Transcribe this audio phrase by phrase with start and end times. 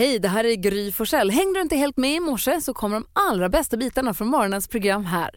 [0.00, 1.30] Hej, det här är Gry Forssell.
[1.30, 4.68] Hängde du inte helt med i morse så kommer de allra bästa bitarna från morgonens
[4.68, 5.30] program här.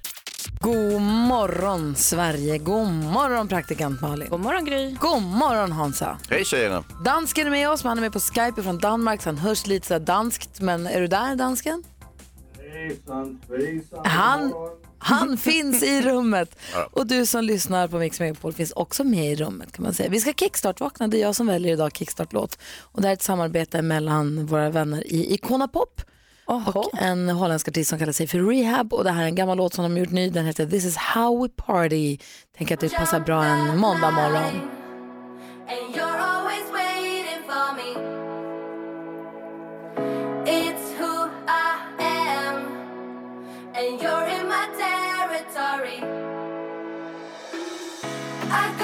[0.60, 4.30] God morgon Sverige, god morgon praktikant Malin.
[4.30, 4.96] God morgon Gry.
[5.00, 6.18] God morgon Hansa.
[6.30, 6.84] Hej tjejerna.
[7.06, 9.68] Dansken är med oss, men han är med på Skype från Danmark så han hörs
[9.68, 10.62] lite så danskt.
[10.62, 11.84] Men är du där dansken?
[14.04, 14.54] Han,
[14.98, 16.60] han finns i rummet.
[16.92, 20.10] Och du som lyssnar på Mix Megapol finns också med i rummet kan man säga.
[20.10, 22.60] Vi ska kickstart-vakna, det är jag som väljer idag kickstart-låt.
[22.80, 26.02] Och det här är ett samarbete mellan våra vänner i Icona Pop
[26.46, 28.94] och en holländsk artist som kallar sig för Rehab.
[28.94, 30.86] Och det här är en gammal låt som de har gjort ny, den heter This
[30.86, 32.18] is how we party.
[32.58, 34.70] Tänk att det passar bra en måndag morgon.
[43.76, 46.00] And you're in my territory.
[48.52, 48.83] I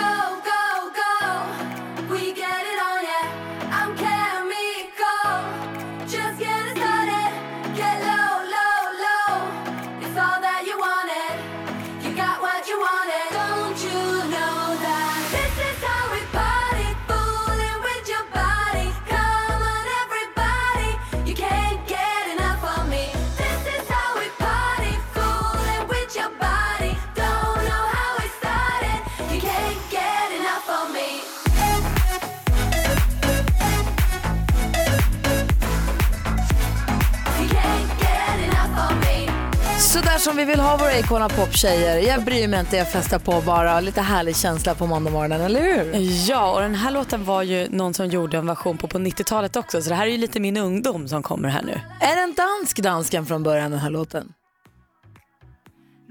[40.19, 41.97] Så där som vi vill ha våra Icona Pop-tjejer.
[41.97, 43.79] Jag bryr mig inte, jag festar på bara.
[43.79, 45.93] Lite härlig känsla på måndagmorgonen, eller hur?
[46.29, 49.55] Ja, och den här låten var ju någon som gjorde en version på på 90-talet
[49.55, 51.81] också, så det här är ju lite min ungdom som kommer här nu.
[51.99, 54.33] Är den dansk dansken från början den här låten?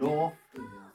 [0.00, 0.32] Ja.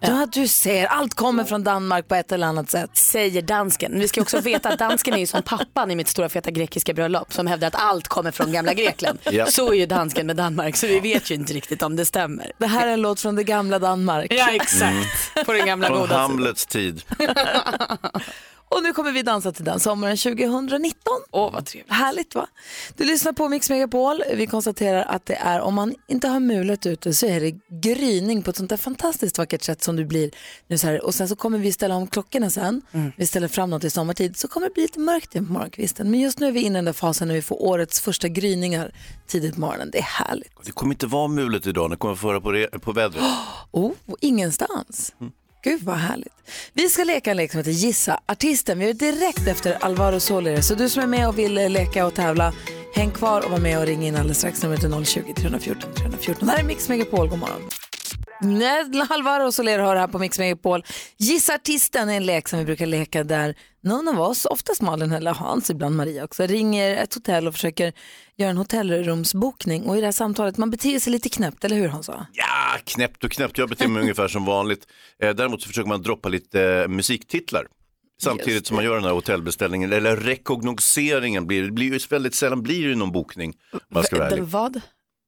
[0.08, 0.86] Ja, du ser.
[0.86, 2.90] Allt kommer från Danmark på ett eller annat sätt.
[2.94, 3.92] Säger dansken.
[3.92, 6.52] Men vi ska också veta att dansken är ju som pappan i mitt stora feta
[6.52, 9.20] grekiska bröllop som hävdar att allt kommer från gamla Grekland.
[9.24, 9.46] Ja.
[9.46, 12.52] Så är ju dansken med Danmark, så vi vet ju inte riktigt om det stämmer.
[12.58, 14.34] Det här är en låt från det gamla Danmark.
[14.34, 15.46] Ja, exakt.
[15.46, 16.22] På den gamla Från goda sidan.
[16.22, 17.02] Hamlets tid.
[18.76, 20.98] Och nu kommer vi dansa till den sommaren 2019.
[21.32, 21.92] Åh, vad trevligt.
[21.94, 22.48] Härligt va?
[22.98, 24.24] Du lyssnar på Mix Megapol.
[24.36, 27.52] Vi konstaterar att det är, om man inte har mulet ute så är det
[27.82, 30.32] gryning på ett sånt där fantastiskt vackert sätt som du blir
[30.68, 31.06] nu så här.
[31.06, 32.82] Och sen så kommer vi ställa om klockorna sen.
[33.18, 36.12] Vi ställer fram något i sommartid så kommer det bli lite mörkt igen på morgonkvisten.
[36.12, 38.28] Men just nu är vi inne i den där fasen när vi får årets första
[38.28, 38.92] gryningar
[39.28, 39.90] tidigt på morgonen.
[39.92, 40.52] Det är härligt.
[40.66, 43.24] Det kommer inte vara mulet idag, det kommer föra på, re- på vädret.
[43.72, 43.92] Oh,
[44.22, 45.14] ingenstans.
[45.64, 46.34] Gud vad härligt.
[46.74, 48.80] Vi ska leka en lek som heter Gissa artisten.
[48.80, 50.62] Vi gör det direkt efter Alvaro Soler.
[50.62, 52.54] Så du som är med och vill eh, leka och tävla,
[52.96, 54.64] häng kvar och var med och ring in alldeles strax.
[54.64, 56.48] Numret är 020-314 314.
[56.48, 57.62] Det här är Mix Megapol, god morgon.
[58.44, 60.84] Nej, Alvaro Soler har det här på Mix Megapol.
[61.18, 65.12] Gissa artisten är en lek som vi brukar leka där någon av oss, oftast Malin
[65.12, 67.94] eller Hans, ibland Maria också, ringer ett hotell och försöker
[68.38, 69.84] göra en hotellrumsbokning.
[69.84, 72.28] Och i det här samtalet, man beter sig lite knäppt, eller hur Hansa?
[72.34, 73.58] Ja, knäppt och knäppt.
[73.58, 74.88] Jag beter mig ungefär som vanligt.
[75.22, 77.68] Eh, däremot så försöker man droppa lite eh, musiktitlar.
[78.22, 82.64] Samtidigt som man gör den här hotellbeställningen, eller rekognoseringen, blir, det blir ju väldigt sällan
[82.64, 83.54] blir det någon bokning.
[83.90, 84.82] Man ska vad?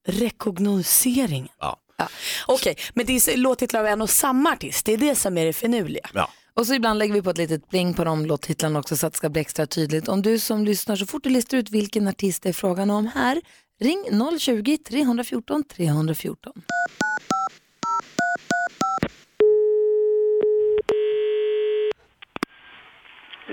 [0.08, 1.50] Rekognosering.
[1.60, 1.80] Ja.
[1.98, 2.08] Ja.
[2.48, 5.46] Okej, men det är låttitlar av en och samma artist, det är det som är
[5.46, 6.10] det finurliga.
[6.14, 6.30] Ja.
[6.54, 9.14] Och så ibland lägger vi på ett litet bling på de låttitlarna också så att
[9.14, 10.08] det ska bli extra tydligt.
[10.08, 13.08] Om du som lyssnar så fort du listar ut vilken artist det är frågan om
[13.08, 13.42] här,
[13.82, 16.54] ring 020-314 314.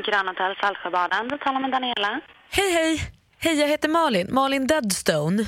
[0.06, 1.28] Grand Hotel Saltsjöbaden.
[1.28, 2.20] Du talar med Daniela.
[2.50, 3.00] Hej, hej.
[3.38, 4.28] Hej, jag heter Malin.
[4.34, 5.46] Malin Deadstone.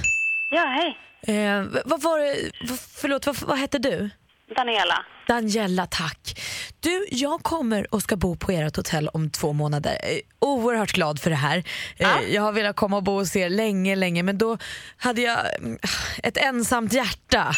[0.50, 0.99] Ja, hej.
[1.26, 2.50] Eh, vad var det,
[2.94, 4.10] förlåt, vad, vad hette du?
[4.56, 5.04] Daniela.
[5.28, 6.40] Daniela, tack.
[6.80, 9.92] Du, jag kommer och ska bo på ert hotell om två månader.
[10.02, 11.64] Eh, Oerhört glad för det här.
[11.96, 14.58] Eh, Jag har velat komma och bo hos er länge, länge, men då
[14.96, 15.78] hade jag mm,
[16.22, 17.52] ett ensamt hjärta.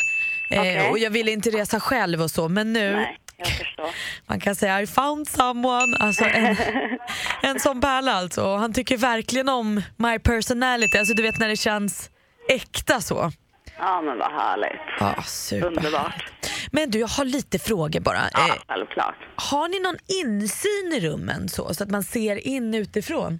[0.51, 0.91] Eh, Okej.
[0.91, 3.19] Och jag ville inte resa själv och så, men nu Nej,
[3.77, 3.93] jag
[4.27, 6.57] man kan säga I found someone, alltså en,
[7.43, 8.57] en sån pärla alltså.
[8.57, 12.11] Han tycker verkligen om my personality, alltså du vet när det känns
[12.49, 13.33] äkta så.
[13.79, 15.27] Ja, men vad härligt.
[15.29, 15.67] Super.
[15.67, 16.31] Underbart.
[16.73, 18.19] Men du, jag har lite frågor bara.
[18.33, 19.15] Ja, Eh, självklart.
[19.37, 23.39] har ni någon insyn i rummen så, så att man ser in utifrån?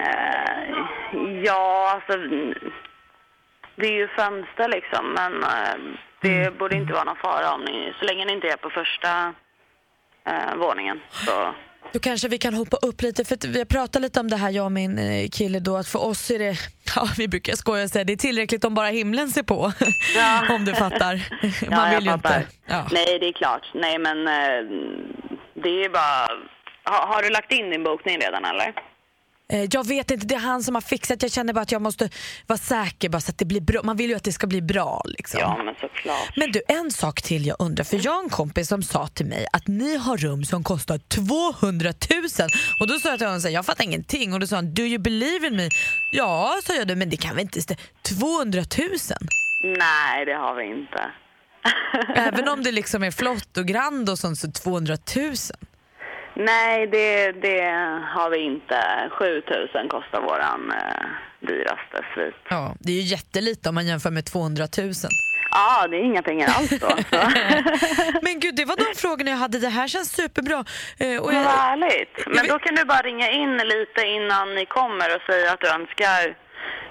[0.00, 2.12] Eh, ja, alltså...
[2.12, 2.54] mm,
[3.76, 5.76] Det är ju fönster liksom, men eh,
[6.20, 7.94] det borde inte vara någon fara om ni...
[7.98, 9.34] Så länge ni inte är på första
[10.28, 11.00] eh, våningen.
[11.10, 11.54] Så,
[11.92, 14.50] Då kanske vi kan hoppa upp lite, för vi har pratat lite om det här
[14.50, 16.56] jag och min eh, kille då, att för oss är det,
[16.96, 19.72] ja vi brukar skoja och säga det är tillräckligt om bara himlen ser på.
[20.16, 20.42] Ja.
[20.54, 21.14] om du fattar.
[21.62, 22.38] ja, Man jag vill ju fattar.
[22.40, 22.50] inte.
[22.66, 22.86] Ja.
[22.92, 23.62] Nej, det är klart.
[23.74, 24.64] Nej, men eh,
[25.62, 26.28] det är bara...
[26.96, 28.72] Ha, har du lagt in din bokning redan, eller?
[29.52, 31.22] Eh, jag vet inte, det är han som har fixat.
[31.22, 32.10] Jag känner bara att jag måste
[32.46, 33.80] vara säker bara så att det blir bra.
[33.82, 35.02] Man vill ju att det ska bli bra.
[35.04, 35.40] Liksom.
[35.40, 36.36] Ja, men såklart.
[36.36, 37.84] Men du, en sak till jag undrar.
[37.84, 40.98] För jag har en kompis som sa till mig att ni har rum som kostar
[40.98, 42.48] 200 000.
[42.80, 44.32] Och då sa jag till honom, så här, jag fattar ingenting.
[44.34, 45.68] Och då sa han, do you believe in me?
[46.12, 47.80] Ja, sa jag, men det kan väl inte stämma.
[48.02, 48.88] 200 000?
[49.62, 51.00] Nej, det har vi inte.
[52.14, 55.34] Även om det liksom är flott och grand och sånt så 200 000?
[56.38, 57.60] Nej, det, det
[58.14, 59.10] har vi inte.
[59.10, 61.06] 7000 kostar våran eh,
[61.40, 62.34] dyraste svit.
[62.50, 64.92] Ja, det är ju jättelite om man jämför med 200 000.
[65.50, 66.88] Ja, det är inga pengar alls då.
[66.88, 67.16] Så.
[68.22, 69.58] Men gud, det var de frågorna jag hade.
[69.58, 70.64] Det här känns superbra.
[70.98, 72.26] Eh, och Vad jag, härligt.
[72.26, 75.68] Men då kan du bara ringa in lite innan ni kommer och säga att du
[75.68, 76.36] önskar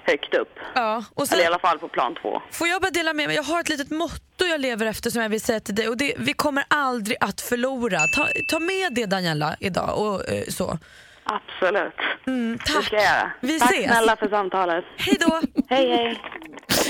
[0.08, 0.50] högt upp.
[0.76, 2.42] ja, och sen, Eller i alla fall på plan två.
[2.52, 3.36] Får jag bara dela med mig?
[3.36, 5.88] Jag har ett litet motto jag lever efter som jag vill säga till dig.
[5.90, 8.00] Och det, vi kommer aldrig att förlora.
[8.16, 9.98] Ta, ta med det Daniela idag.
[10.00, 10.78] Och, eh, så.
[11.24, 11.94] Absolut.
[12.28, 12.86] Mm, Det tack.
[12.86, 13.32] ska jag göra.
[13.42, 13.86] Vi Tack ses.
[13.86, 14.86] snälla för samtalet.
[14.98, 15.42] Hej då.
[15.70, 16.22] Hej, hej.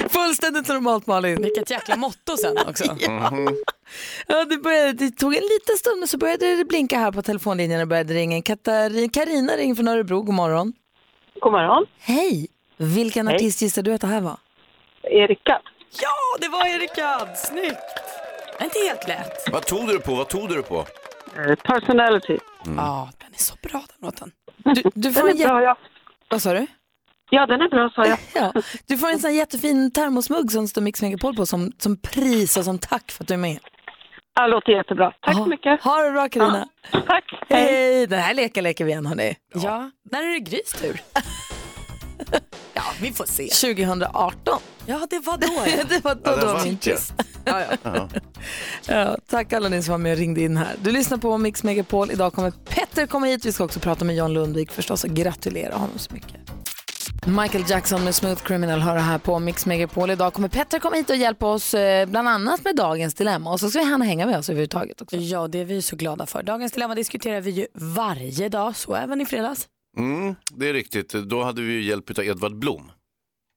[0.09, 1.41] Fullständigt normalt Malin.
[1.41, 2.83] Vilket jäkla motto sen också.
[4.27, 7.21] Ja, det, började, det tog en liten stund men så började det blinka här på
[7.21, 8.41] telefonlinjen och började ringa.
[8.41, 10.73] Katarina, Carina ringer från Örebro, god morgon.
[11.39, 11.85] God morgon.
[11.99, 12.47] Hej!
[12.77, 13.35] Vilken Hej.
[13.35, 14.37] artist gissar du att det här var?
[15.03, 15.61] Erika.
[16.01, 17.35] Ja, det var Erika!
[17.35, 17.77] Snyggt!
[18.61, 19.51] Inte helt lätt.
[19.51, 20.15] Vad tog du på?
[20.15, 20.85] Vad tog du på?
[21.37, 22.37] Eh, personality.
[22.77, 24.31] Ja, den är så bra den låten.
[24.57, 25.77] Du, du får Den en är bra, ja.
[26.29, 26.67] Vad sa du?
[27.29, 28.17] Ja, den är bra, sa jag.
[28.35, 32.57] Ja, du får en sån jättefin termosmugg som står Mix Megapol på som, som pris
[32.57, 33.59] och som tack för att du är med.
[34.35, 35.11] Ja, låter jättebra.
[35.21, 35.81] Tack Ja, så mycket.
[35.83, 36.67] Ha det bra Carina.
[36.91, 37.23] Tack.
[37.49, 38.07] Hej!
[38.07, 39.35] Den här leken leker vi igen hörni.
[39.53, 41.01] Ja, när är det Grys tur?
[43.01, 43.73] vi får se.
[43.73, 44.59] 2018.
[44.85, 45.47] Ja, det var då
[45.77, 45.83] ja.
[45.89, 46.91] det var då, Ja, det var min det.
[46.91, 47.13] twist.
[47.45, 47.77] ja, ja.
[47.83, 48.09] Ja.
[48.87, 50.75] Ja, tack alla ni som var med och ringde in här.
[50.81, 52.11] Du lyssnar på Mix Megapol.
[52.11, 53.45] Idag kommer Petter komma hit.
[53.45, 56.35] Vi ska också prata med John Lundvik förstås och gratulera honom så mycket.
[57.25, 60.11] Michael Jackson med Smooth Criminal hör här på Mix Megapol.
[60.11, 63.59] Idag kommer Petter komma hit och hjälpa oss eh, bland annat med dagens dilemma och
[63.59, 65.15] så ska han hänga med oss överhuvudtaget också.
[65.15, 66.43] ja, det är vi så glada för.
[66.43, 69.67] Dagens dilemma diskuterar vi ju varje dag, så även i fredags.
[69.97, 71.09] Mm, det är riktigt.
[71.09, 72.91] Då hade vi ju hjälp av Edvard Blom.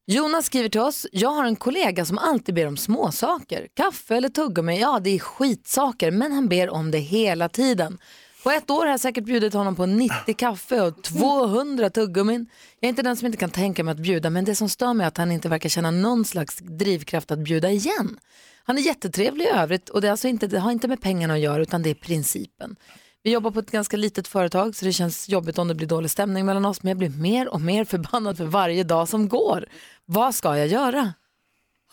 [0.07, 3.69] Jonas skriver till oss, jag har en kollega som alltid ber om småsaker.
[3.75, 7.99] Kaffe eller tuggummi, ja det är skitsaker men han ber om det hela tiden.
[8.43, 12.47] På ett år har jag säkert bjudit honom på 90 kaffe och 200 tuggummin.
[12.81, 14.95] Jag är inte den som inte kan tänka mig att bjuda men det som stör
[14.95, 18.19] mig är att han inte verkar känna någon slags drivkraft att bjuda igen.
[18.65, 21.35] Han är jättetrevlig i övrigt och det, är alltså inte, det har inte med pengarna
[21.35, 22.77] att göra utan det är principen.
[23.23, 26.11] Vi jobbar på ett ganska litet företag så det känns jobbigt om det blir dålig
[26.11, 29.67] stämning mellan oss men jag blir mer och mer förbannad för varje dag som går.
[30.05, 31.13] Vad ska jag göra?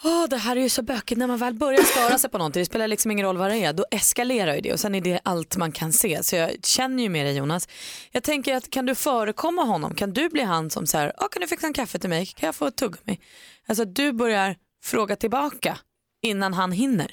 [0.04, 2.62] Oh, det här är ju så bökigt när man väl börjar störa sig på någonting.
[2.62, 3.74] Det spelar liksom ingen roll vad det är.
[3.74, 6.24] Då eskalerar ju det och sen är det allt man kan se.
[6.24, 7.68] Så jag känner ju med dig Jonas.
[8.12, 9.96] Jag tänker att kan du förekomma honom?
[9.96, 12.26] Kan du bli han som säger, oh, kan du fixa en kaffe till mig?
[12.26, 13.20] Kan jag få ett tuggummi?
[13.68, 15.78] Alltså du börjar fråga tillbaka
[16.22, 17.12] innan han hinner.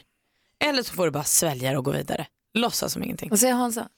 [0.64, 2.26] Eller så får du bara svälja det och gå vidare.
[2.54, 3.30] Låtsas som ingenting.
[3.30, 3.88] Vad säger Hansa?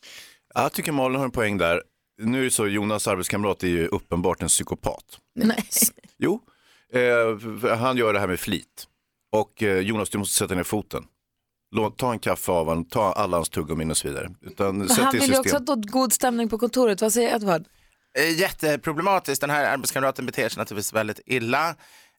[0.54, 1.82] Ja, Jag tycker Malin har en poäng där.
[2.22, 5.04] Nu är det så, Jonas arbetskamrat är ju uppenbart en psykopat.
[5.34, 5.64] Nej.
[6.18, 6.40] Jo,
[6.92, 8.86] eh, han gör det här med flit.
[9.32, 11.04] Och eh, Jonas, du måste sätta ner foten.
[11.76, 14.30] Låt, ta en kaffe av honom, ta alla hans tuggummin och så vidare.
[14.42, 15.66] Utan Men sätt han i vill ju också system.
[15.66, 17.00] ha god stämning på kontoret.
[17.00, 17.64] Vad säger Edvard?
[18.18, 19.40] Eh, Jätteproblematiskt.
[19.40, 21.74] Den här arbetskamraten beter sig naturligtvis väldigt illa.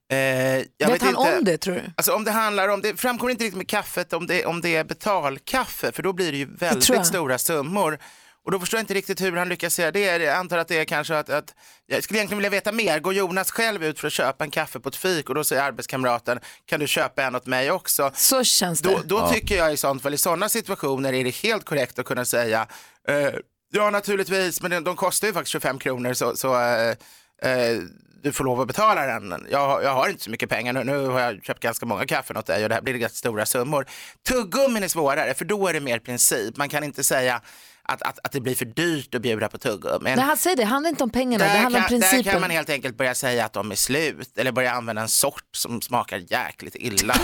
[0.10, 1.82] Eh, jag vet, vet han inte, om det tror du?
[1.96, 4.76] Alltså om det handlar om, det framkommer inte riktigt med kaffet om det, om det
[4.76, 6.70] är betalkaffe, för då blir det ju jag.
[6.70, 8.00] väldigt stora summor.
[8.46, 10.00] Och då förstår jag inte riktigt hur han lyckas säga det.
[10.00, 11.54] Jag antar att det är kanske att, att
[11.86, 13.00] jag skulle egentligen vilja veta mer.
[13.00, 15.62] Går Jonas själv ut för att köpa en kaffe på ett fik och då säger
[15.62, 18.12] arbetskamraten, kan du köpa en åt mig också?
[18.14, 18.90] Så känns det.
[18.90, 22.06] Då, då tycker jag i sånt fall, i sådana situationer är det helt korrekt att
[22.06, 22.68] kunna säga
[23.08, 23.30] eh,
[23.74, 26.96] ja naturligtvis, men de, de kostar ju faktiskt 25 kronor så, så eh,
[27.42, 27.78] eh,
[28.22, 29.48] du får lov att betala den.
[29.52, 32.38] Jag, jag har inte så mycket pengar nu, nu har jag köpt ganska många kaffen
[32.38, 33.86] åt dig och det här blir ganska stora summor.
[34.28, 36.58] Tuggummin är svårare för då är det mer princip.
[36.58, 37.42] Man kan inte säga
[37.90, 40.16] att, att, att det blir för dyrt att bjuda på tuggummin.
[40.16, 42.08] Nej, han säger det, det handlar inte om pengarna, det Där handlar om kan, där
[42.08, 42.32] principen.
[42.32, 45.50] kan man helt enkelt börja säga att de är slut eller börja använda en sort
[45.52, 47.16] som smakar jäkligt illa.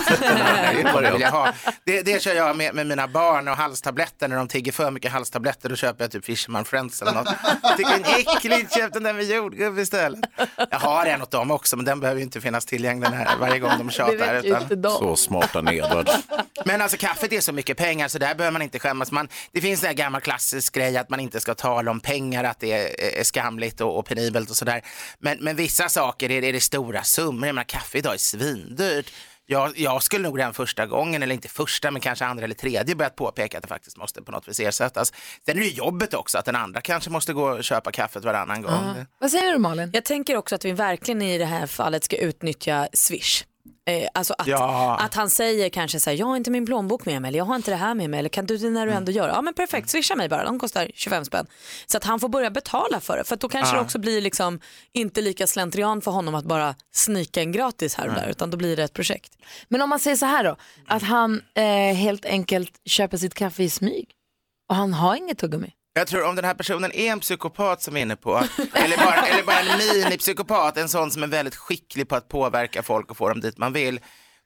[1.84, 2.02] det.
[2.02, 5.68] Det, kör jag med, med mina barn och halstabletter när de tigger för mycket halstabletter
[5.68, 7.28] då köper jag typ Fisherman Friends eller något.
[7.62, 10.20] Jag tycker det är äckligt, köp den där med jordgubb istället.
[10.70, 13.58] Jag har en åt dem också men den behöver ju inte finnas tillgänglig när, varje
[13.58, 14.44] gång de tjatar.
[14.44, 14.90] Utan...
[14.90, 16.10] Så smarta Edvard.
[16.64, 19.10] Men alltså kaffet är så mycket pengar så där behöver man inte skämmas.
[19.10, 20.20] Man, det finns en gammal
[20.54, 23.98] klassisk grej att man inte ska tala om pengar, att det är, är skamligt och,
[23.98, 24.82] och penibelt och sådär.
[25.18, 27.46] Men, men vissa saker är, är det stora summor.
[27.46, 29.12] Jag menar, kaffe idag är svindyrt.
[29.46, 32.94] jag, jag skulle nog redan första gången, eller inte första, men kanske andra eller tredje
[32.94, 35.12] börjat påpeka att det faktiskt måste på något vis ersättas.
[35.44, 38.24] Sen är det ju jobbet också, att den andra kanske måste gå och köpa kaffet
[38.24, 39.06] varannan gång.
[39.20, 39.90] Vad säger du Malin?
[39.92, 43.44] Jag tänker också att vi verkligen i det här fallet ska utnyttja Swish.
[43.86, 44.96] Eh, alltså att, Ja.
[45.00, 47.44] att han säger kanske så här, jag har inte min plånbok med mig eller jag
[47.44, 49.34] har inte det här med mig eller kan du det när du ändå gör det?
[49.34, 51.46] Ja men perfekt, swisha mig bara, de kostar 25 spänn.
[51.86, 54.60] Så att han får börja betala för det för då kanske det också blir liksom
[54.92, 58.56] inte lika slentrian för honom att bara snika en gratis här och där utan då
[58.56, 59.32] blir det ett projekt.
[59.68, 61.64] Men om man säger så här då, att han eh,
[61.96, 64.10] helt enkelt köper sitt kaffe i smyg
[64.68, 65.72] och han har inget tuggummi.
[65.96, 68.36] Jag tror om den här personen är en psykopat som vi är inne på,
[68.72, 72.82] eller bara, eller bara en minipsykopat, en sån som är väldigt skicklig på att påverka
[72.82, 74.00] folk och få dem dit man vill,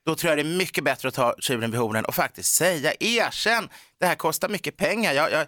[0.07, 2.93] då tror jag det är mycket bättre att ta tjuren vid hornen och faktiskt säga,
[3.01, 3.69] erkänn,
[4.01, 5.13] det här kostar mycket pengar.
[5.13, 5.47] Jag, jag,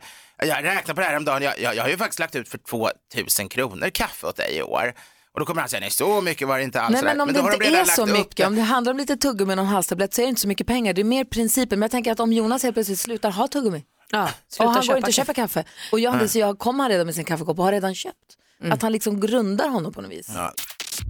[0.49, 2.49] jag räknar på det här om dagen, jag, jag, jag har ju faktiskt lagt ut
[2.49, 4.95] för 2000 kronor kaffe åt dig i år.
[5.33, 6.93] Och då kommer han säga, nej så mycket var det inte alls.
[6.93, 8.99] Nej men om har det de inte redan är så mycket, om det handlar om
[8.99, 10.93] lite tuggummi och en halstablett så är det inte så mycket pengar.
[10.93, 11.79] Det är mer principen.
[11.79, 14.97] Men jag tänker att om Jonas helt plötsligt slutar ha tuggummi Ja, och han går
[14.97, 17.65] inte och köper kaffe och jag, så jag kommer han redan med sin kaffekopp och
[17.65, 18.17] har redan köpt.
[18.71, 20.29] Att han liksom grundar honom på något vis.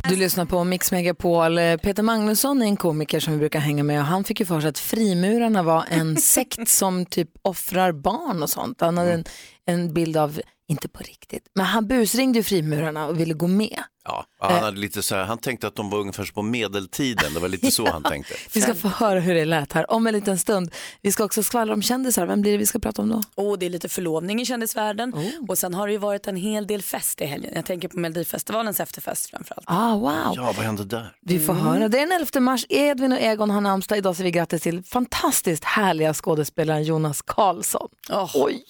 [0.09, 1.59] Du lyssnar på Mix Megapol.
[1.59, 4.47] Eh, Peter Magnusson är en komiker som vi brukar hänga med och han fick ju
[4.47, 8.80] för sig att frimurarna var en sekt som typ offrar barn och sånt.
[8.80, 9.25] Han hade en,
[9.70, 13.82] en bild av, inte på riktigt, men han busringde ju frimurarna och ville gå med.
[14.04, 17.34] Ja, han, hade lite så här, han tänkte att de var ungefär som på medeltiden,
[17.34, 18.34] det var lite så han tänkte.
[18.54, 20.70] Vi ska få höra hur det lät här om en liten stund.
[21.02, 22.26] Vi ska också skvallra om kändisar.
[22.26, 23.22] Vem blir det vi ska prata om då?
[23.42, 25.48] Och det är lite förlovning i kändisvärlden Oh.
[25.48, 27.52] och sen har det ju varit en hel del fest i helgen.
[27.54, 29.64] Jag tänker på Melodifestivalens efterfest framförallt.
[29.66, 30.32] Ah, wow.
[30.36, 31.12] Ja, vad hände där?
[31.20, 31.88] Vi får höra.
[31.88, 32.66] Det är den 11 mars.
[32.68, 33.98] Edvin och Egon har namnsdag.
[33.98, 37.88] Idag säger vi grattis till fantastiskt härliga skådespelaren Jonas Karlsson.
[38.34, 38.64] Oj.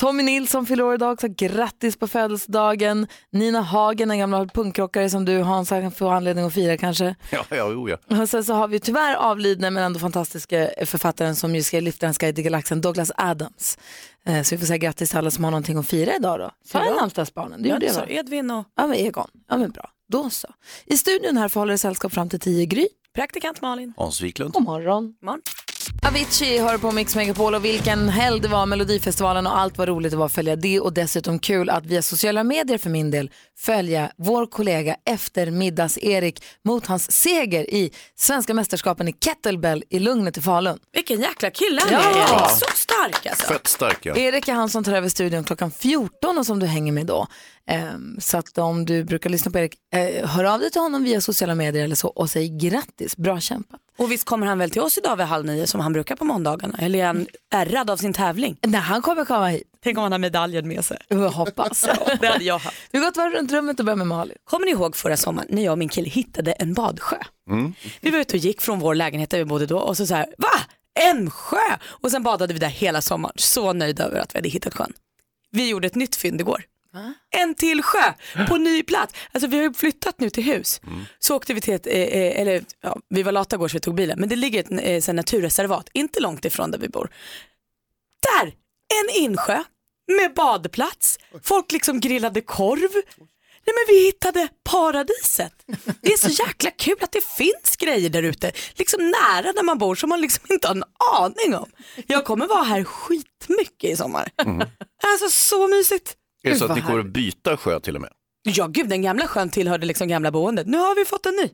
[0.00, 1.26] Tommy Nilsson fyller år idag också.
[1.28, 3.06] Grattis på födelsedagen.
[3.32, 7.14] Nina Hagen, en gammal punkrockare som du Hans, han får anledning att fira kanske.
[7.30, 8.20] Ja, ja, jo, ja.
[8.22, 12.18] Och sen så har vi tyvärr avlidne men ändå fantastiska författaren som ju skrev Liftarens
[12.18, 13.78] guide till galaxen, Douglas Adams.
[14.26, 16.50] Eh, Så vi får säga grattis till alla som har någonting att fira idag då.
[16.64, 17.62] Sa jag namnsdagsbarnen?
[17.62, 18.10] Det Ja, gjorde det jag?
[18.10, 19.28] Edvin och Ja men Egon.
[19.48, 19.90] Ja men bra.
[20.08, 20.48] Då så.
[20.86, 22.88] I studion här får hålla sällskap fram till 10 Gry.
[23.14, 23.92] praktikant Malin.
[23.96, 24.52] Hans Wiklund.
[24.52, 25.14] God morgon.
[25.22, 25.40] morgon.
[26.02, 30.10] Avicii hör på Mix Megapol och vilken helg det var Melodifestivalen och allt vad roligt
[30.10, 33.30] det var att följa det och dessutom kul att via sociala medier för min del
[33.58, 40.40] följa vår kollega eftermiddags-Erik mot hans seger i svenska mästerskapen i kettlebell i Lugnet i
[40.42, 40.78] Falun.
[40.92, 42.00] Vilken jäkla kille han Ja.
[42.00, 42.50] är Erik.
[42.50, 43.46] Så stark alltså.
[43.46, 44.16] Fett stark ja.
[44.16, 47.26] Erik är han som tar över studion klockan 14 och som du hänger med då.
[47.70, 51.04] Ehm, så att om du brukar lyssna på Erik, eh, hör av dig till honom
[51.04, 53.80] via sociala medier eller så och säg grattis, bra kämpat.
[53.96, 56.24] Och visst kommer han väl till oss idag vid halv nio som han brukar på
[56.24, 56.78] måndagarna?
[56.78, 58.56] Eller är han ärrad av sin tävling?
[58.62, 59.62] Nej, han kommer komma hit.
[59.84, 60.98] Tänk om han har medaljen med sig.
[61.08, 61.80] Jag hoppas.
[62.20, 62.76] Det hade jag haft.
[62.90, 64.36] Vi har gått varv runt rummet och börjar med Malin.
[64.44, 67.16] Kommer ni ihåg förra sommaren när jag och min kille hittade en badsjö?
[68.00, 70.14] Vi var ute och gick från vår lägenhet där vi bodde då och så så
[70.14, 70.48] här, va?
[71.00, 71.76] En sjö?
[71.86, 73.34] Och sen badade vi där hela sommaren.
[73.36, 74.92] Så nöjda över att vi hade hittat sjön.
[75.50, 76.64] Vi gjorde ett nytt fynd igår.
[77.36, 78.12] En till sjö
[78.48, 79.14] på ny plats.
[79.32, 80.80] Alltså vi har ju flyttat nu till hus.
[81.18, 83.80] Så åkte vi till ett, eh, eh, eller ja, vi var lata igår så vi
[83.80, 87.10] tog bilen, men det ligger ett eh, naturreservat, inte långt ifrån där vi bor.
[88.22, 88.46] Där,
[89.00, 89.62] en insjö
[90.18, 91.18] med badplats.
[91.42, 92.90] Folk liksom grillade korv.
[93.66, 95.52] Nej men vi hittade paradiset.
[96.00, 99.78] Det är så jäkla kul att det finns grejer där ute, liksom nära där man
[99.78, 100.84] bor som man liksom inte har en
[101.14, 101.70] aning om.
[102.06, 104.28] Jag kommer vara här skitmycket i sommar.
[105.06, 106.16] Alltså så mysigt.
[106.46, 108.10] Är det så Gud, att ni kommer att byta sjö till och med?
[108.42, 110.66] Ja gud, den gamla sjön tillhörde liksom gamla boendet.
[110.66, 111.48] Nu har vi fått en ny.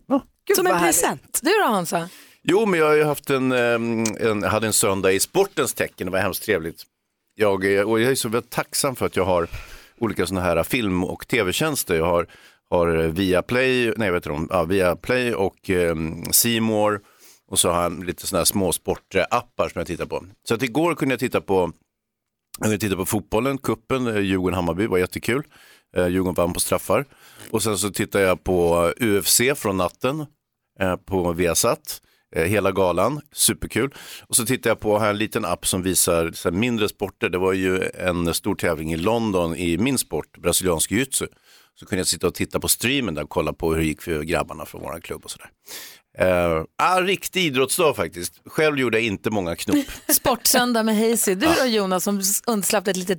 [0.57, 1.03] som en vad härligt.
[1.03, 1.41] present.
[1.43, 2.09] Du då Hansa?
[2.43, 6.11] Jo, men jag har ju haft en, en, hade en söndag i sportens tecken, det
[6.11, 6.83] var hemskt trevligt.
[7.35, 9.49] Jag, eh, och jag är så väldigt tacksam för att jag har
[9.99, 11.95] olika sådana här film och tv-tjänster.
[11.95, 12.27] Jag har,
[12.71, 17.01] har Viaplay, nej vet du, ja, Viaplay och um, Seymour
[17.51, 20.25] och så har jag lite sådana här småsportappar som jag tittar på.
[20.49, 21.73] Så att igår kunde jag titta på,
[22.59, 25.43] om vi tittar på fotbollen, kuppen, eh, Djurgården-Hammarby var jättekul.
[25.97, 27.05] Eh, Djurgården vann på straffar.
[27.51, 30.27] Och sen så tittar jag på eh, UFC från natten
[31.07, 32.01] på Viasat.
[32.37, 33.95] Hela galan, superkul.
[34.27, 37.29] Och så tittar jag på här en liten app som visar så här, mindre sporter.
[37.29, 41.27] Det var ju en stor tävling i London i min sport, brasiliansk jiu-jitsu.
[41.75, 44.03] Så kunde jag sitta och titta på streamen där och kolla på hur det gick
[44.03, 45.51] för grabbarna från vår klubb och sådär.
[46.21, 48.41] Uh, ah, riktig idrottsdag faktiskt.
[48.47, 49.77] Själv gjorde jag inte många knop.
[50.09, 51.35] Sportsöndag med Hazy.
[51.35, 53.19] Du då Jonas som undslapp ett litet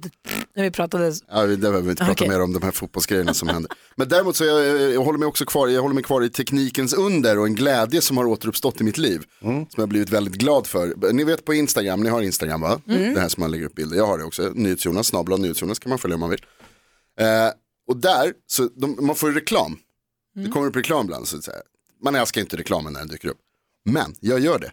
[0.56, 1.14] när vi pratade.
[1.28, 2.30] Ja, vi- det behöver vi inte prata Okej.
[2.30, 3.72] mer om, de här fotbollsgrejerna som händer.
[3.96, 6.94] Men däremot så jag, jag, håller mig också kvar, jag håller mig kvar i teknikens
[6.94, 9.24] under och en glädje som har återuppstått i mitt liv.
[9.40, 11.12] Som jag har blivit väldigt glad för.
[11.14, 12.82] Ni vet på Instagram, ni har Instagram va?
[12.86, 14.52] Det här som man lägger upp bilder, jag har det också.
[14.56, 16.46] NyhetsJonas, snabel NyhetsJonas kan man följa om man vill.
[17.20, 17.28] Eh,
[17.88, 19.78] och där, så de, man får ju reklam.
[20.36, 21.58] Det kommer upp reklam ibland, så att säga.
[22.04, 23.40] Man älskar inte reklamen när den dyker upp.
[23.86, 24.72] Men jag gör det.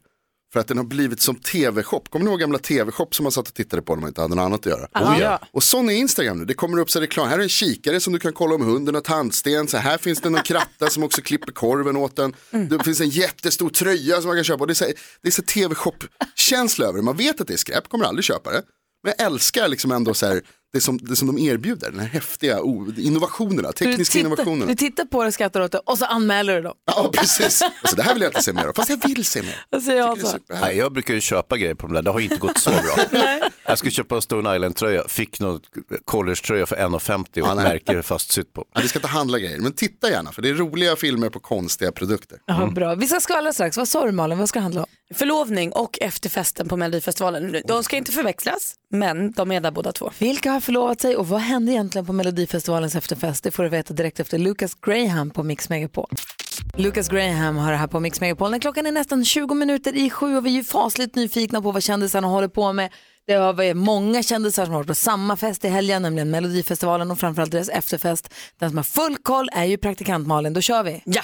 [0.52, 2.00] För att den har blivit som tv-shop.
[2.10, 4.34] Kommer ni ihåg gamla tv-shop som man satt och tittade på när man inte hade
[4.34, 4.88] något annat att göra?
[4.94, 5.40] Oh, ja.
[5.52, 6.44] Och sån är Instagram nu.
[6.44, 7.28] Det kommer upp så reklam.
[7.28, 9.68] Här är en kikare som du kan kolla om hunden har tandsten.
[9.68, 12.34] Så här finns det någon kratta som också klipper korven åt den.
[12.50, 14.60] Det finns en jättestor tröja som man kan köpa.
[14.60, 14.84] Och det är så,
[15.22, 17.04] det är så tv-shop-känsla över det.
[17.04, 18.62] Man vet att det är skräp, kommer aldrig köpa det.
[19.02, 20.42] Men jag älskar liksom ändå så här,
[20.73, 21.91] det, som, det som de erbjuder.
[21.91, 24.67] Den här häftiga oh, innovationerna, Du tekniska tittar, innovationer.
[24.67, 26.75] du tittar på det, skrattar åt det och så anmäler du dem.
[26.87, 27.62] Ja, precis.
[27.62, 28.73] Alltså, det här vill jag inte se mer av.
[28.73, 29.81] Fast jag vill se mer.
[29.81, 30.31] Säger jag Det är så?
[30.31, 30.67] superhärligt.
[30.69, 33.21] Nej, jag brukar ju köpa grejer på de där, det har inte gått så bra.
[33.67, 35.61] jag skulle köpa en Stone Island-tröja, fick någon
[36.05, 37.65] college-tröja för 1,50 och Ja, ett nej.
[37.65, 38.65] märke fastsytt på.
[38.75, 41.41] Ja, vi ska inte handla grejer, men titta gärna för det är roliga filmer på
[41.41, 42.39] konstiga produkter.
[42.47, 42.95] Ja, bra.
[42.95, 43.77] Vi ska skvallra strax.
[43.77, 44.39] Vad sa du Malin?
[44.39, 44.87] Vad ska det handla om?
[45.14, 47.62] Förlovning och efterfesten på Melodifestivalen.
[47.64, 50.11] De ska inte förväxlas, men de är där båda två.
[50.19, 53.45] Vilka har förlovat sig och vad hände egentligen på Melodifestivalens efterfest?
[53.45, 56.09] Det får du veta direkt efter Lucas Graham på Mix Megapol.
[56.76, 58.50] Lucas Graham har det här på Mix Megapol.
[58.50, 61.73] När klockan är nästan 20 minuter i sju och vi är ju fasligt nyfikna på
[61.73, 62.93] vad kändisarna håller på med.
[63.26, 67.11] Det har varit många kändisar som har varit på samma fest i helgen, nämligen Melodifestivalen
[67.11, 68.35] och framförallt deras efterfest.
[68.59, 70.52] Den som har full koll är ju praktikant Malin.
[70.52, 71.02] Då kör vi.
[71.05, 71.23] Ja.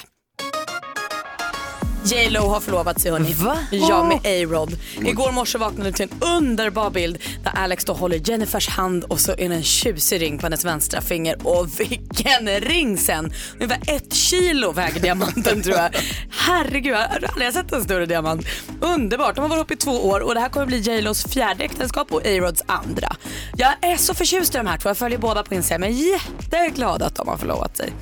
[2.11, 3.33] J Lo har förlovat sig hörni.
[3.33, 3.57] Va?
[3.71, 4.77] Ja med A-Rod.
[5.05, 9.31] Igår morse vaknade till en underbar bild där Alex då håller Jennifers hand och så
[9.31, 11.47] är det en tjusig ring på hennes vänstra finger.
[11.47, 13.33] Och vilken ring sen!
[13.53, 15.89] Ungefär ett kilo väger diamanten tror jag.
[16.29, 18.45] Herregud, jag har aldrig sett en större diamant.
[18.81, 21.23] Underbart, de har varit ihop i två år och det här kommer bli J Los
[21.23, 23.15] fjärde äktenskap och A-Rods andra.
[23.55, 25.83] Jag är så förtjust i de här två, jag följer båda på Instagram.
[25.83, 27.93] Jag är jätteglad att de har förlovat sig.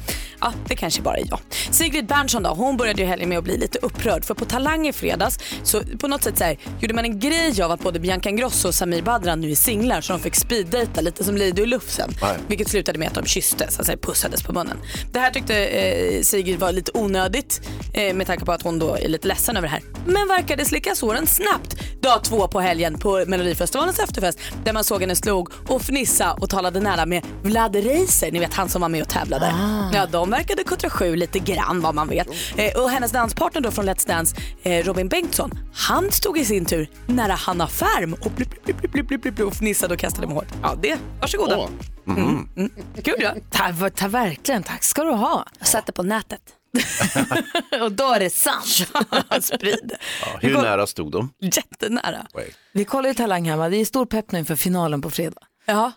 [0.41, 1.39] Ja, det kanske bara är jag.
[1.71, 4.87] Sigrid Bernson då, hon började ju helgen med att bli lite upprörd för på Talang
[4.87, 7.99] i fredags så på något sätt så här, gjorde man en grej av att både
[7.99, 11.63] Bianca Ingrosso och Samir Badran nu är singlar så de fick speeddejta lite som Lido
[11.63, 12.11] i Lufsen.
[12.21, 12.37] Nej.
[12.47, 14.77] Vilket slutade med att de kysstes, alltså pussades på munnen.
[15.11, 17.61] Det här tyckte eh, Sigrid var lite onödigt
[17.93, 19.81] eh, med tanke på att hon då är lite ledsen över det här.
[20.05, 21.75] Men verkade slicka såren snabbt.
[22.01, 26.49] Dag två på helgen på Melodifestivalens efterfest där man såg henne slog och fnissa och
[26.49, 29.55] talade nära med Vlad Reiser, ni vet han som var med och tävlade.
[29.93, 32.27] Ja, de verkade kuttra sju lite grann vad man vet.
[32.57, 36.65] Eh, och hennes danspartner då från Let's Dance, eh, Robin Bengtsson, han stod i sin
[36.65, 39.99] tur nära Hanna Färm och blip, blip, blip, blip, blip, blip, blip, och fnissade och
[39.99, 40.47] kastade med hårt.
[40.61, 41.57] Ja, det, varsågoda.
[41.57, 41.69] Åh.
[42.07, 42.49] Mm.
[42.57, 42.71] Mm.
[43.03, 43.35] Kul ja.
[43.51, 45.45] Ta, ta, verkligen, tack ska du ha.
[45.59, 46.41] Jag satte på nätet.
[47.81, 48.65] och då är det sant.
[49.43, 49.91] Sprid.
[50.21, 51.29] Ja, hur nära stod de?
[51.39, 52.27] Jättenära.
[52.33, 52.53] Oj.
[52.73, 53.69] Vi kollar ju Talang hemma.
[53.69, 55.41] Det är stor pepp nu inför finalen på fredag.
[55.65, 55.91] Ja,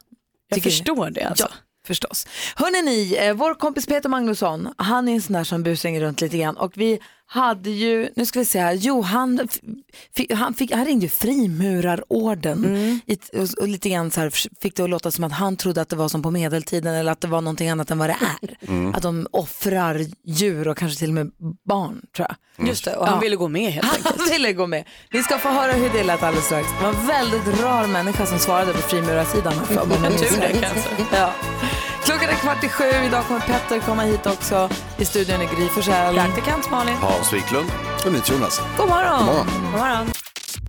[0.48, 1.48] jag Tycker- förstår det alltså.
[1.50, 1.56] Ja,
[1.88, 2.26] förstås.
[2.56, 6.20] Hörrni ni, eh, vår kompis Peter Magnusson, han är en sån där som busringer runt
[6.20, 6.98] lite grann och vi
[7.30, 9.48] hade ju, nu ska vi se här, jo han,
[10.34, 12.64] han, fick, han ringde ju frimurarorden
[13.06, 15.80] i, och, och lite grann så här fick det att låta som att han trodde
[15.80, 18.16] att det var som på medeltiden eller att det var någonting annat än vad det
[18.42, 18.56] är.
[18.96, 21.30] Att de offrar djur och kanske till och med
[21.68, 22.68] barn tror jag.
[22.68, 23.20] Just det, och han Ja.
[23.20, 24.18] ville gå med helt enkelt.
[24.18, 24.84] Han ville gå med.
[25.10, 26.68] Vi ska få höra hur det lät alldeles strax.
[26.78, 29.52] Det var en väldigt rar människa som svarade på frimurarsidan.
[29.68, 30.90] Tur det kanske.
[31.12, 31.32] Ja.
[32.08, 32.84] Klockan är kvart i sju.
[33.06, 34.70] Idag kommer Petter komma hit också.
[34.98, 36.14] I studion är Gry Forssell.
[36.14, 36.94] Praktikant Malin.
[36.94, 37.70] Hans Wiklund.
[38.06, 38.60] Och ni Jonas.
[38.78, 39.18] God morgon.
[39.18, 39.46] God morgon.
[39.72, 40.06] God morgon.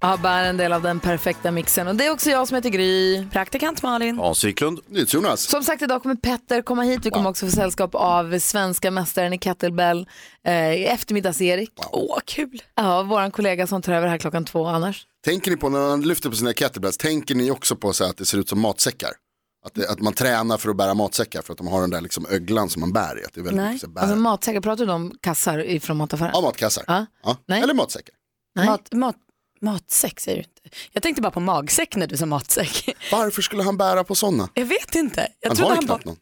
[0.02, 1.88] ABBA är en del av den perfekta mixen.
[1.88, 3.26] Och det är också jag som heter Gry.
[3.32, 4.18] Praktikant Malin.
[4.18, 4.80] Hans Wiklund.
[4.90, 5.42] Jonas.
[5.42, 7.06] Som sagt, idag kommer Petter komma hit.
[7.06, 10.08] Vi kommer också få sällskap av svenska mästaren i kettlebell,
[10.46, 11.72] eh, eftermiddags-Erik.
[11.92, 12.62] Åh, kul.
[12.76, 15.06] Ja, vår kollega som tar över här klockan två annars.
[15.26, 18.18] Tänker ni på när man lyfter på sina kettlebells, tänker ni också på så att
[18.18, 19.12] det ser ut som matsäckar?
[19.70, 22.02] Att, det, att man tränar för att bära matsäckar för att de har den där
[22.02, 23.26] liksom öglan som man bär i.
[23.26, 24.02] Att det är väldigt Nej, mycket så här bär.
[24.02, 26.32] alltså matsäckar, pratar du om kassar ifrån mataffären?
[26.34, 26.84] Ja, matkassar.
[26.88, 27.06] Ja.
[27.24, 27.38] Ja.
[27.46, 27.62] Nej.
[27.62, 28.16] Eller matsäckar.
[28.56, 28.66] Nej.
[28.66, 29.16] Mat, mat,
[29.62, 30.78] matsäck säger du inte.
[30.92, 32.90] Jag tänkte bara på magsäck när du sa matsäck.
[33.12, 34.50] Varför skulle han bära på sådana?
[34.54, 35.28] Jag vet inte.
[35.40, 36.10] Jag Han har ju han knappt bara...
[36.12, 36.18] någon.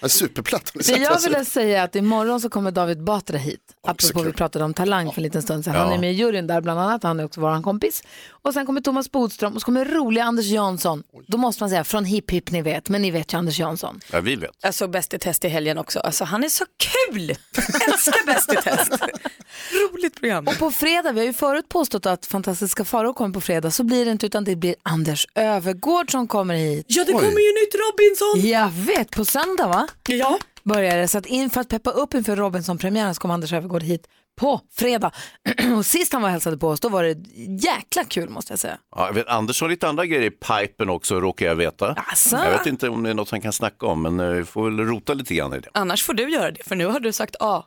[0.00, 0.72] Han är superplatt.
[0.74, 3.60] Det jag ville säga är att imorgon så kommer David Batra hit.
[3.86, 5.74] Apropå vi pratade om Talang för en liten stund sedan.
[5.74, 5.94] Han Ja.
[5.94, 7.02] är med i juryn där bland annat.
[7.02, 8.02] Han är också vår kompis.
[8.30, 11.02] Och sen kommer Thomas Bodström och så kommer roliga Anders Jansson.
[11.26, 14.00] Då måste man säga från Hipp Hipp ni vet, men ni vet ju Anders Jansson.
[14.12, 14.50] Ja, vi vet.
[14.62, 16.00] Jag såg Bäst i test i helgen också.
[16.00, 17.30] Alltså han är så kul!
[17.30, 18.92] Älskar Bäst i test.
[19.92, 20.46] Roligt program.
[20.48, 23.84] Och på fredag, vi har ju förut påstått att fantastiska Farao kommer på fredag, så
[23.84, 26.86] blir det inte utan det blir Anders Övergård som kommer hit.
[26.88, 28.50] Ja, det kommer ju nytt Robinson!
[28.50, 29.88] Jag vet, på söndag va?
[30.08, 30.38] Ja.
[30.66, 31.08] Börjar det.
[31.08, 35.12] Så att inför att peppa upp inför Robinson-premiären så kommer Anders Övergård hit på fredag.
[35.76, 37.16] och sist han var och hälsade på oss, då var det
[37.64, 38.78] jäkla kul måste jag säga.
[38.96, 41.92] Ja, jag vet, Anders har lite andra grejer i pipen också, råkar jag veta.
[42.12, 42.36] Asså?
[42.36, 44.64] Jag vet inte om det är något han kan snacka om, men eh, vi får
[44.64, 45.68] väl rota lite grann i det.
[45.74, 47.64] Annars får du göra det, för nu har du sagt A.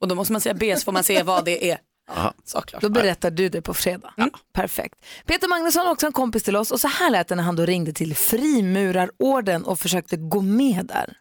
[0.00, 1.78] Och då måste man säga B så får man se vad det är.
[2.10, 2.32] Aha.
[2.44, 2.82] Såklart.
[2.82, 4.14] Då berättar du det på fredag.
[4.54, 4.94] Perfekt.
[5.26, 7.56] Peter Magnusson är också en kompis till oss och så här lät det när han
[7.56, 11.16] då ringde till Frimurarorden och försökte gå med där.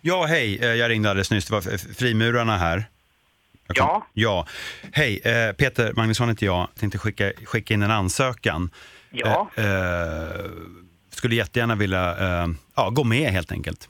[0.00, 0.58] Ja, hej.
[0.62, 1.46] Eh, Jag ringde alldeles nyss.
[1.46, 2.84] Det var frimurarna här.
[3.74, 4.06] Ja.
[4.12, 4.46] Ja.
[4.92, 6.68] Hej, eh, Peter Magnusson heter jag.
[6.78, 8.70] Tänkte skicka, skicka in en ansökan.
[9.10, 9.50] Ja.
[9.56, 10.44] Eh, eh,
[11.10, 12.46] skulle jättegärna vilja eh,
[12.76, 13.88] ja, gå med helt enkelt.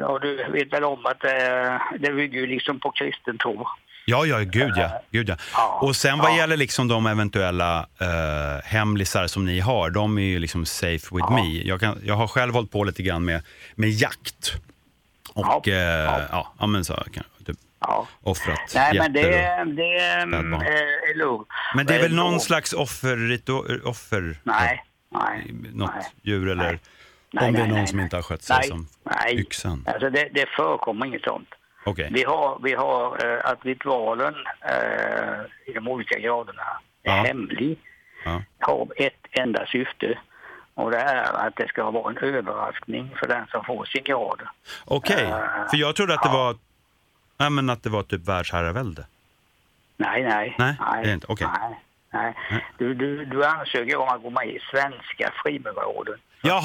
[0.00, 1.20] Och du vet väl om att
[1.98, 3.66] det bygger ju liksom på kristen tro.
[4.06, 5.02] Ja, ja, gud ja.
[5.10, 5.78] Gud, ja.
[5.80, 10.38] Och sen vad gäller liksom de eventuella eh, hemlisar som ni har, de är ju
[10.38, 11.62] liksom safe with me.
[11.64, 13.42] Jag, kan, jag har själv hållit på lite grann med,
[13.74, 14.52] med jakt.
[15.34, 16.52] Och eh, ja.
[16.58, 17.56] Ja, men så kan typ
[18.22, 19.20] offrat Nej, men det,
[19.60, 20.52] och- det spädbarn.
[20.54, 20.68] eh,
[21.10, 21.48] är lugnt.
[21.74, 23.40] Men det är väl Eh, någon slags offer,
[23.84, 25.46] offer Nej, nej.
[25.72, 25.90] något
[26.22, 26.78] djur eller
[27.32, 28.04] Nej, om det är nej, någon nej, som nej.
[28.04, 29.40] inte har skött sig Nej, som nej.
[29.40, 29.84] yxan.
[29.86, 31.48] Alltså det, det förekommer inget sånt.
[31.84, 32.08] Okej.
[32.12, 36.62] Vi har, vi har eh, att ritualen eh, i de olika graderna
[37.02, 37.22] är Ja.
[37.22, 37.78] hemlig.
[38.24, 38.42] Ja.
[38.60, 40.18] Har ett enda syfte.
[40.74, 44.40] Och det är att det ska vara en överraskning för den som får sin grad.
[44.84, 46.56] Okej, Eh, för jag trodde att det var
[47.36, 49.06] Nej, men att det var typ världsherravälde.
[49.96, 50.54] Nej, nej.
[50.58, 51.26] Nej, det är inte.
[51.30, 51.46] Okej.
[51.60, 51.80] Nej,
[52.50, 52.64] nej.
[52.78, 56.18] Du, du, du ansöker om att gå med i Svenska Frimurarorden.
[56.42, 56.62] Jaha,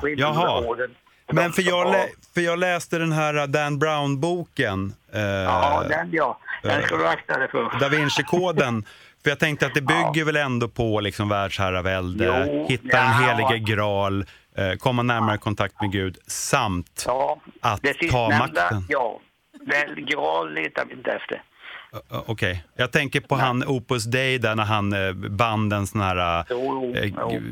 [0.00, 0.88] Svenska jaha.
[1.32, 4.94] Men för jag, lä- för jag läste den här uh, Dan Brown-boken.
[5.14, 6.38] eh, Ja, den ja.
[6.62, 7.78] Den ska du akta dig för.
[7.80, 8.84] Da Vinci-koden.
[9.22, 12.98] För jag tänkte att det bygger väl ändå på liksom världsherravälde, Jo, hitta ja.
[12.98, 14.24] den helige graal,
[14.56, 17.06] eh, komma närmare kontakt med Gud samt
[17.60, 18.84] att Det ta makten.
[18.88, 19.18] ja.
[19.66, 21.42] Den graal letar vi inte efter.
[22.08, 26.38] Okej, jag tänker på han Opus Dei där när han eh, band en sån här
[26.40, 27.42] eh, Jo, eh, jo.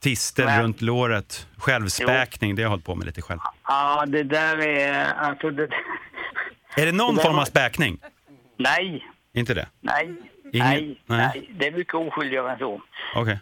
[0.00, 1.46] tistel runt låret.
[1.56, 3.40] Självspäkning, det har jag hållit på med lite själv.
[3.68, 5.04] Ja, det där är...
[5.14, 5.68] Alltså det,
[6.76, 7.98] Är det någon Det form av späkning?
[8.58, 9.68] nej, Inte det?
[9.80, 10.04] nej,
[10.52, 11.50] Ingen- nej, nej.
[11.58, 12.80] Det är mycket oskyldigare än så.
[13.14, 13.38] Okej.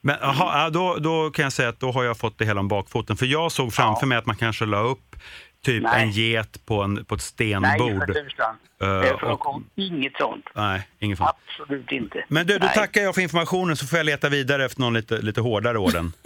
[0.00, 2.60] Men aha, ja, då, då kan jag säga att då har jag fått det hela
[2.60, 3.16] om bakfoten.
[3.16, 5.16] För jag såg framför mig att man kanske la upp
[5.64, 6.02] typ Nej.
[6.02, 8.06] en get på, en, på ett Nej, stenbord.
[8.06, 8.56] för tusan.
[8.82, 10.44] Eh, Det och- förekommer inget sånt.
[10.54, 11.32] Nej, ingen fara.
[11.48, 12.24] Absolut inte.
[12.28, 12.74] Men du, då Nej.
[12.74, 16.12] tackar jag för informationen så får jag leta vidare efter någon lite, lite hårdare orden.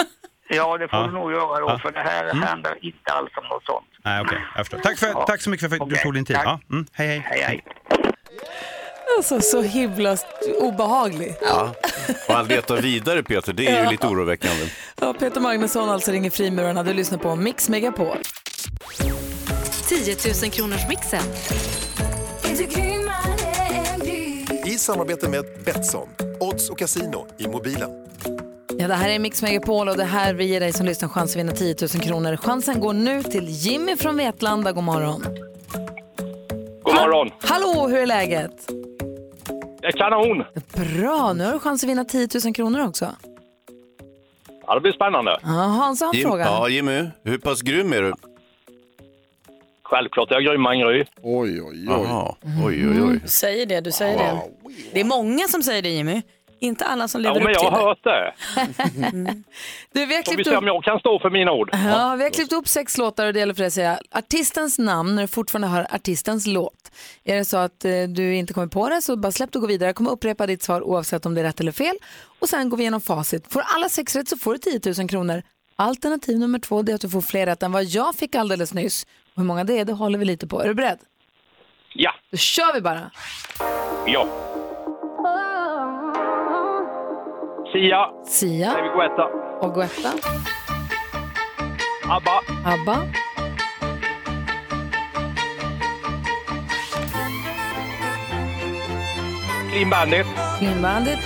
[0.49, 1.07] Ja, det får Ja.
[1.07, 1.79] du nog göra då, Ja.
[1.79, 2.43] för det här Mm.
[2.43, 3.87] handlar inte alls om något sånt.
[4.05, 4.79] Nej, okej, förstår.
[4.79, 5.25] Tack, för, Ja.
[5.27, 6.37] tack så mycket för att du Okej, tog din tid.
[6.45, 7.23] Ja, mm, hej, hej.
[7.25, 7.65] Hej, hej.
[9.19, 10.17] Alltså så himla
[10.61, 11.35] obehaglig.
[11.41, 11.75] Ja.
[12.29, 13.91] Och han letar vidare Peter, det är ju Ja.
[13.91, 14.67] lite oroväckande.
[15.01, 16.83] Ja, Peter Magnusson alltså ringer frimurarna.
[16.83, 18.17] Du lyssnar på Mix Megapol.
[20.05, 21.23] 10 000 kronors mixen.
[24.67, 26.09] I samarbete med Betsson,
[26.41, 27.91] odds och casino i mobilen.
[28.79, 31.31] Ja, det här är Mix Megapol och det här vi ger dig som lyssnar chans
[31.31, 32.37] att vinna 10 000 kronor.
[32.37, 34.73] Chansen går nu till Jimmy från Vetlanda.
[34.73, 35.23] God morgon.
[36.83, 37.31] God morgon.
[37.41, 38.69] Hallå, hur är läget?
[39.81, 40.45] Det är kanon.
[40.97, 43.09] Bra, nu har du chans att vinna 10 000 kronor också.
[44.67, 45.39] Ja, det blir spännande.
[45.43, 46.45] Ja, Hans har en Jim, fråga.
[46.45, 48.13] ja, Jimmy, hur pass grym är du?
[49.91, 51.05] Självklart är jag grym Angry.
[51.23, 52.35] Oj, oj, Jaha.
[52.67, 53.21] Oj, oj, oj.
[53.23, 54.41] Du säger det, du säger det.
[54.93, 56.23] Det är många som säger det Jimmy.
[56.59, 58.35] Inte alla som Ja, lever men upp jag till har hört det.
[59.93, 60.59] Du, vi har Får vi klippt se upp...
[60.59, 61.71] om jag kan stå för mina ord.
[61.73, 64.79] Ja, vi har klippt upp sex låtar och det gäller för dig att säga artistens
[64.79, 66.91] namn när du fortfarande hör artistens låt.
[67.25, 69.63] Är det så att eh, du inte kommer på det så bara släpp det och
[69.63, 69.89] gå vidare.
[69.89, 71.97] Jag kommer upprepa ditt svar oavsett om det är rätt eller fel.
[72.39, 73.53] Och sen går vi igenom facit.
[73.53, 75.43] Får alla sex rätt så får du 10 000 kronor.
[75.77, 78.75] Alternativ nummer två det är att du får fler rätt än vad jag fick alldeles
[78.75, 79.07] nyss.
[79.37, 80.63] Och hur många det är, det håller vi lite på.
[80.63, 80.99] Är du beredd?
[81.95, 82.15] Ja.
[82.31, 83.11] Då kör vi bara.
[84.07, 84.29] Ja.
[87.73, 88.11] Sia.
[88.27, 88.73] Sia.
[88.73, 89.25] David Guetta.
[89.61, 90.13] Och Guetta.
[92.09, 92.41] ABBA.
[92.65, 93.09] ABBA.
[99.71, 100.27] Clean Bandit.
[100.59, 101.19] Clean Bandit.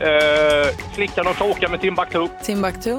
[0.00, 2.28] Uh, Flickan och kråkan med Timbuktu.
[2.42, 2.92] Timbuktu.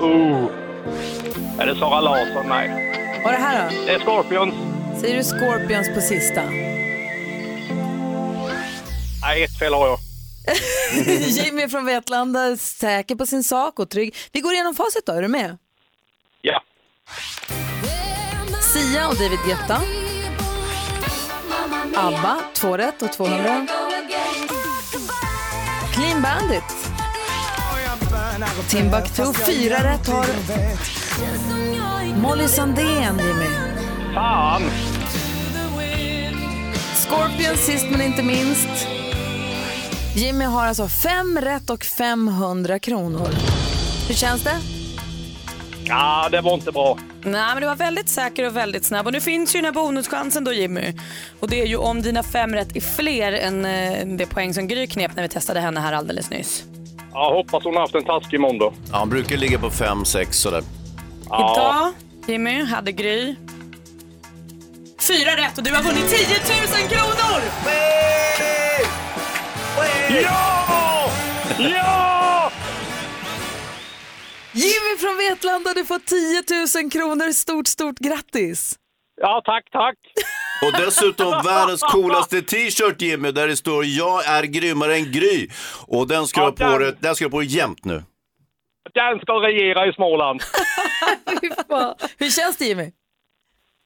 [0.00, 0.50] Oh.
[1.58, 2.48] Är det Sara Larsson?
[2.48, 2.94] Nej.
[3.24, 3.76] Och det här då?
[3.86, 4.54] Det är Scorpions.
[5.00, 6.42] Säger du Scorpions på sista?
[9.22, 9.98] Nej, ett fel har jag.
[11.20, 14.16] Jimmy från Vetlanda är säker på sin sak och trygg.
[14.32, 15.58] Vi går igenom facit då, är du med?
[16.42, 16.62] Ja.
[18.72, 19.80] Sia och David Guetta.
[21.98, 23.66] ABBA, två rätt och 200.
[25.92, 26.62] Clean Bandit.
[28.68, 30.26] Timbuktu, fyra rätt har.
[32.20, 33.46] Molly Sandén, Jimmy.
[34.14, 34.62] Fan!
[36.94, 38.68] Scorpions sist men inte minst.
[40.14, 43.28] Jimmy har alltså fem rätt och 500 kronor.
[44.08, 44.56] Hur känns det?
[45.84, 46.98] Ja, det var inte bra.
[47.22, 49.72] Nej men du var väldigt säker och väldigt snabb och nu finns ju den här
[49.72, 50.94] bonuschansen då Jimmy.
[51.40, 54.68] Och det är ju om dina fem rätt är fler än eh, det poäng som
[54.68, 56.64] Gry knep när vi testade henne här alldeles nyss.
[57.12, 58.72] Jag hoppas hon har haft en taskig måndag.
[58.90, 60.62] Ja, han brukar ligga på 5-6 sådär.
[61.26, 61.92] Idag
[62.26, 63.34] Jimmy hade Gry
[65.08, 66.18] fyra rätt och du har vunnit 10
[66.80, 67.42] 000 kronor!
[70.22, 71.10] Ja!
[71.58, 72.17] Ja!
[74.52, 77.32] Jimmy från Vetlanda, du får 10 000 kronor.
[77.32, 78.78] Stort, stort grattis!
[79.20, 79.96] Ja, tack, tack.
[80.66, 85.48] Och dessutom världens coolaste t-shirt Jimmy där det står jag är grymmare än Gry.
[85.86, 88.02] Och den ska du ha på dig, den ska du ha på dig jämt nu.
[88.94, 90.42] Den ska regera i Småland.
[92.18, 92.92] Hur känns det Jimmy?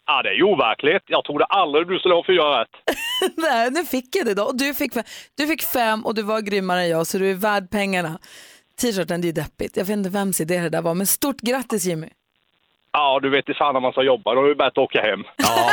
[0.07, 1.03] Ja, det är ju overkligt.
[1.07, 2.69] Jag trodde aldrig du skulle ha fyra rätt.
[3.37, 4.43] Nej, nu fick jag det då.
[4.45, 5.05] Och du, fick, fem-
[5.37, 8.19] du fick fem och du var grymmare än jag så du är värd pengarna.
[8.81, 9.77] T-shirten, det är deppigt.
[9.77, 12.09] Jag vet inte vems idé det där var, men stort grattis Jimmy.
[12.93, 15.01] Ja, du vet i fan när man ska jobba, då är det bättre att åka
[15.03, 15.21] hem.
[15.37, 15.71] Ja.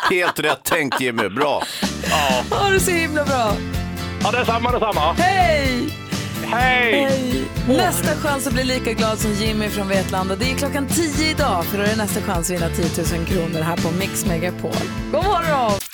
[0.10, 1.62] Helt rätt tänkt Jimmy, bra.
[2.10, 2.56] Ja.
[2.56, 3.52] Ha det så himla bra.
[4.24, 5.12] Ja, detsamma, detsamma.
[5.12, 5.88] Hej!
[6.44, 7.44] Hej!
[7.68, 10.36] Nästa chans att bli lika glad som Jimmy från Vetlanda.
[10.36, 13.26] Det är klockan 10 idag för då är det nästa chans att vinna 10 000
[13.26, 14.70] kronor här på Mix Megapol.
[15.12, 15.91] God morgon!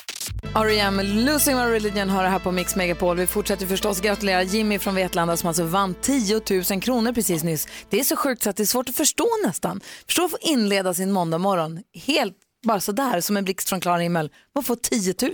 [0.54, 1.00] R.E.M.
[1.04, 3.16] Losing My Religion har det här på Mix Megapol.
[3.16, 7.68] Vi fortsätter förstås gratulera Jimmy från Vetlanda som alltså vann 10 000 kronor precis nyss.
[7.90, 9.80] Det är så sjukt så att det är svårt att förstå nästan.
[10.06, 12.34] Förstå att få inleda sin måndag morgon helt
[12.66, 14.30] bara sådär som en blixt från klar himmel.
[14.54, 15.30] Man får 10 000.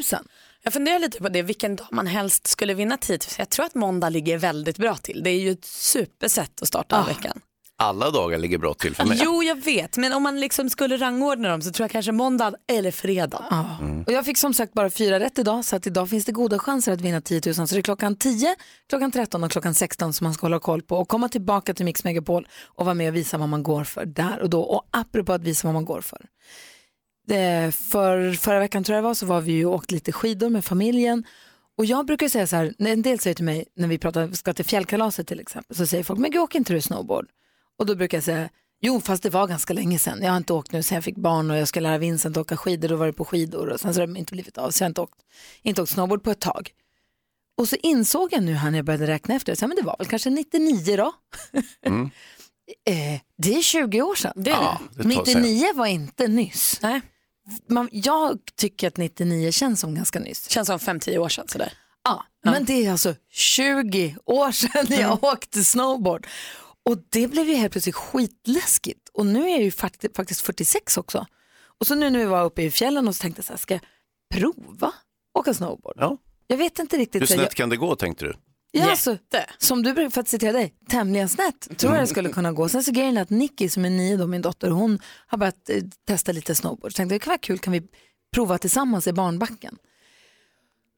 [0.62, 3.18] Jag funderar lite på det, vilken dag man helst skulle vinna 10 000.
[3.38, 5.20] Jag tror att måndag ligger väldigt bra till.
[5.24, 7.04] Det är ju ett supersätt att starta Ah.
[7.06, 7.40] veckan.
[7.76, 9.18] Alla dagar ligger bra till för mig.
[9.22, 12.54] Jo, jag vet, men om man liksom skulle rangordna dem så tror jag kanske måndag
[12.72, 13.44] eller fredag.
[14.06, 16.58] Och jag fick som sagt bara fyra rätt idag så att idag finns det goda
[16.58, 17.54] chanser att vinna 10 000.
[17.54, 18.54] Så det är klockan 10,
[18.88, 21.84] klockan 13 och klockan 16 som man ska hålla koll på och komma tillbaka till
[21.84, 24.62] Mix Megapol och vara med och visa vad man går för där och då.
[24.62, 26.26] Och apropå att visa vad man går för.
[27.26, 30.12] Det, för förra veckan tror jag det var så var vi ju och åkt lite
[30.12, 31.24] skidor med familjen
[31.78, 34.32] och jag brukar säga så här, när en del säger till mig när vi pratar,
[34.32, 37.26] ska till fjällkalaset till exempel, så säger folk, men gud åker inte du snowboard?
[37.78, 38.48] Och då brukar jag säga,
[38.80, 40.18] jo fast det var ganska länge sedan.
[40.22, 42.56] Jag har inte åkt nu sen jag fick barn och jag ska lära Vincent åka
[42.56, 44.70] skidor, då var det på skidor och sen så har det inte blivit av.
[44.70, 45.18] Så jag har inte åkt,
[45.62, 46.70] inte åkt snowboard på ett tag.
[47.56, 49.82] Och så insåg jag nu här när jag började räkna efter, så här, men det
[49.82, 51.12] var väl kanske 99 då.
[51.86, 52.10] Mm.
[52.86, 54.32] Eh, det är 20 år sedan.
[54.36, 55.34] Det är Ja, det tar sig.
[55.34, 56.78] 99 var inte nyss.
[56.82, 57.00] Nej.
[57.68, 60.50] Man, jag tycker att 99 känns som ganska nyss.
[60.50, 61.72] Känns som 5-10 år sedan sådär.
[62.04, 65.18] Ja, men det är alltså 20 år sedan jag Mm.
[65.22, 66.26] åkte snowboard.
[66.84, 69.08] Och det blev ju helt plötsligt skitläskigt.
[69.08, 71.26] Och nu är jag ju faktiskt, faktiskt 46 också.
[71.78, 73.58] Och så nu när vi var uppe i fjällen och så tänkte jag så här,
[73.58, 73.82] ska jag
[74.34, 74.92] prova
[75.38, 75.94] åka snowboard?
[75.96, 76.18] Ja.
[76.46, 77.22] Jag vet inte riktigt.
[77.22, 78.34] Hur så jag, snett kan det gå tänkte du?
[78.76, 79.18] Ja, alltså,
[79.58, 82.68] som du brukar, för att citera dig, tämligen snett tror jag det skulle kunna gå.
[82.68, 85.70] Sen så grejen är att Nicky som är nio då, min dotter, hon har börjat
[85.70, 86.92] eh, testa lite snowboard.
[86.92, 87.82] Så tänkte jag, det kan vara kul, kan vi
[88.34, 89.78] prova tillsammans i barnbacken?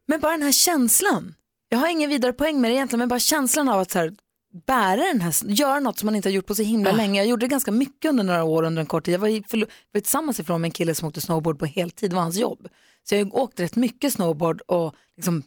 [0.09, 1.35] Men bara den här känslan,
[1.69, 4.15] jag har ingen vidare poäng med det egentligen, men bara känslan av att så här,
[4.67, 7.21] bära den här, göra något som man inte har gjort på så himla länge.
[7.21, 9.15] Jag gjorde det ganska mycket under några år, under en kort tid.
[9.15, 12.11] Jag var, i, förlo- var tillsammans ifrån med en kille som åkte snowboard på heltid,
[12.11, 12.69] det var hans jobb.
[13.09, 15.43] Så jag har åkt rätt mycket snowboard och liksom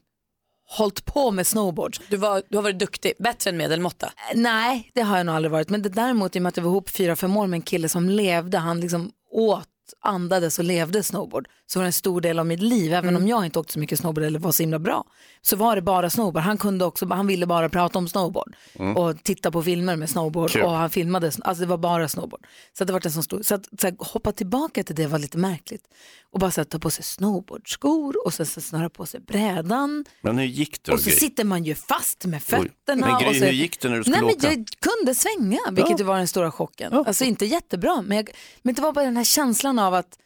[0.70, 1.98] hållit på med snowboard.
[2.10, 4.12] Du, var, du har varit duktig, bättre än medelmåtta.
[4.36, 5.70] Nej, det har jag nog aldrig varit.
[5.70, 7.62] Men det däremot i och med att jag var ihop fyra, fem år med en
[7.62, 9.69] kille som levde, han liksom åt,
[10.02, 11.48] andades och levde snowboard.
[11.66, 13.22] Så var det en stor del av mitt liv, även Mm.
[13.22, 15.04] om jag inte åkte så mycket snowboard eller var så himla bra.
[15.42, 16.44] Så var det bara snowboard.
[16.44, 18.56] Han kunde också, han ville bara prata om snowboard.
[18.80, 18.98] Mm.
[18.98, 20.52] Och titta på filmer med snowboard.
[20.52, 20.62] Kul.
[20.64, 22.46] Och han filmade, alltså det var bara snowboard.
[22.78, 25.20] Så det var en sån stor, så att så här, hoppa tillbaka till det var
[25.20, 25.84] lite märkligt.
[26.32, 30.06] Och bara så här, ta på sig snowboardskor och så, så snöra på sig brädan.
[30.22, 32.42] Men hur gick det Och så sitter man ju fast med Oj.
[32.42, 33.08] fötterna.
[33.08, 33.46] Men Gry, och så...
[33.46, 34.48] hur gick det när du skulle Nej, men åka?
[34.54, 36.06] Jag kunde svänga, vilket Ja.
[36.06, 36.94] var den stora chocken.
[36.94, 38.30] Alltså inte jättebra, men, jag,
[38.62, 40.18] men det var bara den här känslan av att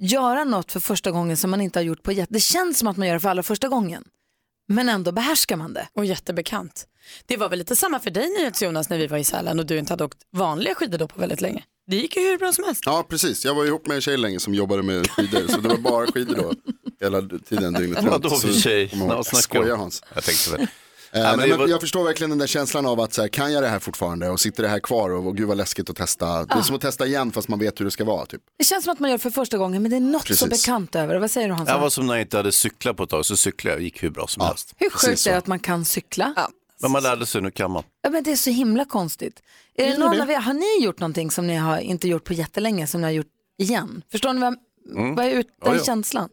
[0.00, 2.34] göra något för första gången som man inte har gjort på jätte...
[2.34, 4.04] Det känns som att man gör det för allra första gången,
[4.68, 5.88] men ändå behärskar man det.
[5.92, 6.86] Och jättebekant.
[7.26, 9.78] Det var väl lite samma för dig NyhetsJonas när vi var i Sälen och du
[9.78, 11.64] inte hade åkt vanliga skidor då på väldigt länge.
[11.86, 12.82] Det gick ju hur bra som helst.
[12.86, 13.44] Ja, precis.
[13.44, 15.48] Jag var ihop med en tjej länge som jobbade med skidor.
[15.48, 16.52] Så det var bara skidor då.
[17.00, 18.90] Hela tiden dygnet Vadå för tjej?
[18.92, 19.24] Om?
[19.24, 20.02] Skojar Hans.
[20.14, 20.68] Jag tänkte det.
[21.12, 23.28] Eh, Ja, men men var- Jag förstår verkligen den där känslan av att så här,
[23.28, 25.90] kan jag det här fortfarande och sitter det här kvar och, och gud vad läskigt
[25.90, 26.44] att testa.
[26.44, 26.62] Det är Ah.
[26.62, 28.26] som att testa igen fast man vet hur det ska vara.
[28.26, 28.40] Typ.
[28.58, 30.26] Det känns som att man gör det för första gången, men det är något så
[30.26, 30.48] Precis.
[30.66, 31.20] bekant över det.
[31.20, 31.72] Vad säger du Hansa?
[31.72, 33.82] Jag var som när jag inte hade cyklat på ett tag, så cyklade jag och
[33.84, 34.74] gick hur bra som helst.
[34.76, 36.32] Hur sjukt är det att man kan cykla?
[36.36, 36.48] Ja.
[36.82, 37.82] Men man lärde sig, nu kan man.
[38.10, 39.42] men det är så himla konstigt.
[39.74, 40.22] Är det någon det?
[40.22, 43.04] av er, har ni gjort någonting som ni har inte gjort på jättelänge som ni
[43.06, 43.26] har gjort
[43.58, 44.02] igen?
[44.12, 44.56] Förstår ni vad,
[44.96, 45.14] Mm.
[45.14, 45.84] vad är ut, Ja, den ja.
[45.84, 46.28] känslan?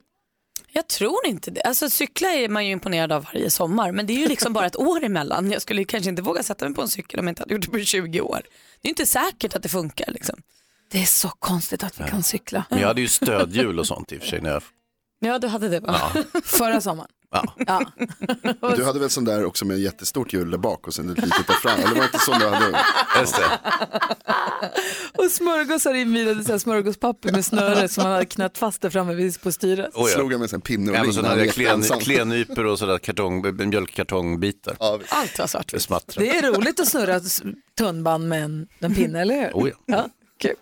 [0.78, 1.62] Jag tror inte det.
[1.62, 4.66] Alltså cykla är man ju imponerad av varje sommar men det är ju liksom bara
[4.66, 5.52] ett år emellan.
[5.52, 7.66] Jag skulle kanske inte våga sätta mig på en cykel om jag inte hade gjort
[7.66, 8.42] det på 20 år.
[8.82, 10.42] Det är inte säkert att det funkar liksom.
[10.92, 12.66] Det är så konstigt att vi kan cykla.
[12.70, 14.42] Men jag hade ju stödhjul och sånt i och för sig.
[14.42, 14.64] När jag...
[15.20, 16.12] Ja, du hade det va?
[16.14, 16.24] Ja.
[16.44, 17.12] Förra sommaren.
[17.32, 17.44] Ja.
[17.68, 17.82] Ja.
[18.76, 21.48] Du hade väl sån där också med jättestort hjul där bak och sen ett litet
[21.48, 21.80] där fram?
[21.80, 22.80] Eller var det inte så du hade?
[23.20, 23.44] Just det.
[25.18, 29.14] Och smörgåsar invirade så här smörgåspapper med snöre som man hade knött fast där framme
[29.14, 29.96] vid- på styret.
[29.96, 30.16] Oh, ja.
[30.16, 32.00] Slog jag med en pinne och Ja, så hade han jag klen, ensam.
[32.00, 34.76] klennypor och sådär kartong, mjölkkartongbitar.
[34.80, 35.68] Allt var svart.
[36.16, 36.20] Det.
[36.20, 37.20] Det är roligt att snurra
[37.78, 39.52] tunnband med en, en pinne, eller hur?
[39.54, 39.76] Oh, ja.
[39.86, 40.08] Ja,
[40.40, 40.56] kul.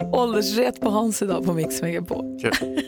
[0.12, 2.40] Åldersret på Hans idag på Mix Megapol.
[2.42, 2.80] Kul.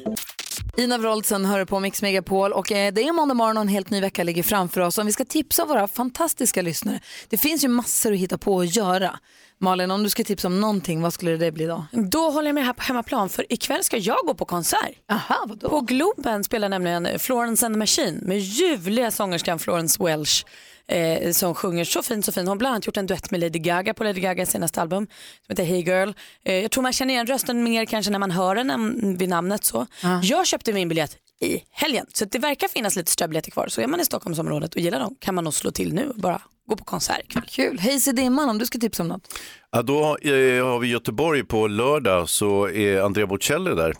[0.79, 3.91] Ina Wroldsen hör på Mix Megapol och eh, det är måndag morgon och en helt
[3.91, 4.99] ny vecka ligger framför oss.
[4.99, 8.67] Om vi ska tipsa våra fantastiska lyssnare, det finns ju massor att hitta på och
[8.67, 9.19] göra.
[9.59, 11.87] Malin, om du ska tipsa om någonting, vad skulle det bli då?
[11.93, 14.93] Då håller jag med här på hemmaplan för ikväll ska jag gå på konsert.
[15.11, 15.69] Aha, vadå?
[15.69, 20.45] På Globen spelar nämligen Florence and the Machine med ljuvliga sångerskan Florence Welch
[20.89, 22.43] eh, som sjunger så fint så fint.
[22.43, 25.07] Hon har bland annat gjort en duett med Lady Gaga på Lady Gagas senaste album
[25.47, 26.13] som heter Hey Girl.
[26.45, 29.29] Eh, jag tror man känner igen rösten mer kanske när man hör den än vid
[29.29, 29.87] namnet så.
[30.23, 33.69] Jag köpte min biljett i helgen så det verkar finnas lite ströbiljetter kvar.
[33.69, 36.17] Så är man i Stockholmsområdet och gillar dem kan man nog slå till nu och
[36.21, 37.45] bara gå på konsert ikväll.
[37.49, 37.79] Kul.
[37.79, 39.35] Hej i dimman om du ska tipsa om något.
[39.71, 43.95] Ja, då eh, har vi Göteborg på lördag så är Andrea Bocelli där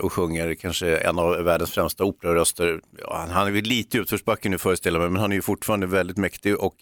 [0.00, 2.80] och sjunger kanske en av världens främsta operaröster.
[2.98, 5.86] Ja, han, är väl lite i utförsbacke nu föreställer mig, men han är ju fortfarande
[5.86, 6.74] väldigt mäktig och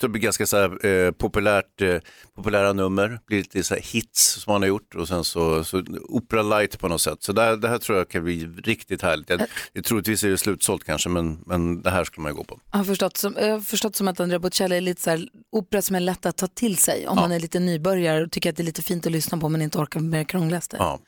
[0.00, 1.96] det blir ganska så här, eh, populärt, eh,
[2.34, 6.42] populära nummer, blir lite så hits som han har gjort och sen så, så opera
[6.42, 7.22] light på något sätt.
[7.22, 9.30] Så det här, det här tror jag kan bli riktigt härligt.
[9.30, 9.40] Jag,
[9.72, 12.60] jag, troligtvis är det slutsålt kanske, men, men det här skulle man ju gå på.
[12.70, 15.28] Jag har förstått som, jag har förstått som att Andrea Bocelli är lite så här,
[15.52, 18.50] opera som är lätt att ta till sig om man är lite nybörjare och tycker
[18.50, 20.76] att det är lite fint att lyssna på men inte orkar med det krångligaste.
[20.78, 21.00] Ja.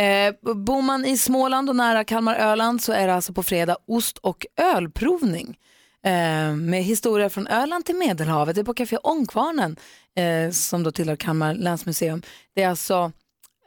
[0.00, 0.34] Eh,
[0.68, 4.18] bor man i Småland och nära Kalmar Öland så är det alltså på fredag ost
[4.18, 5.58] och ölprovning.
[6.04, 8.54] Eh, med historia från Öland till Medelhavet.
[8.54, 9.76] Det är på Café Ångkvarnen
[10.16, 12.22] eh, som då tillhör Kalmar länsmuseum.
[12.54, 13.12] Det är alltså,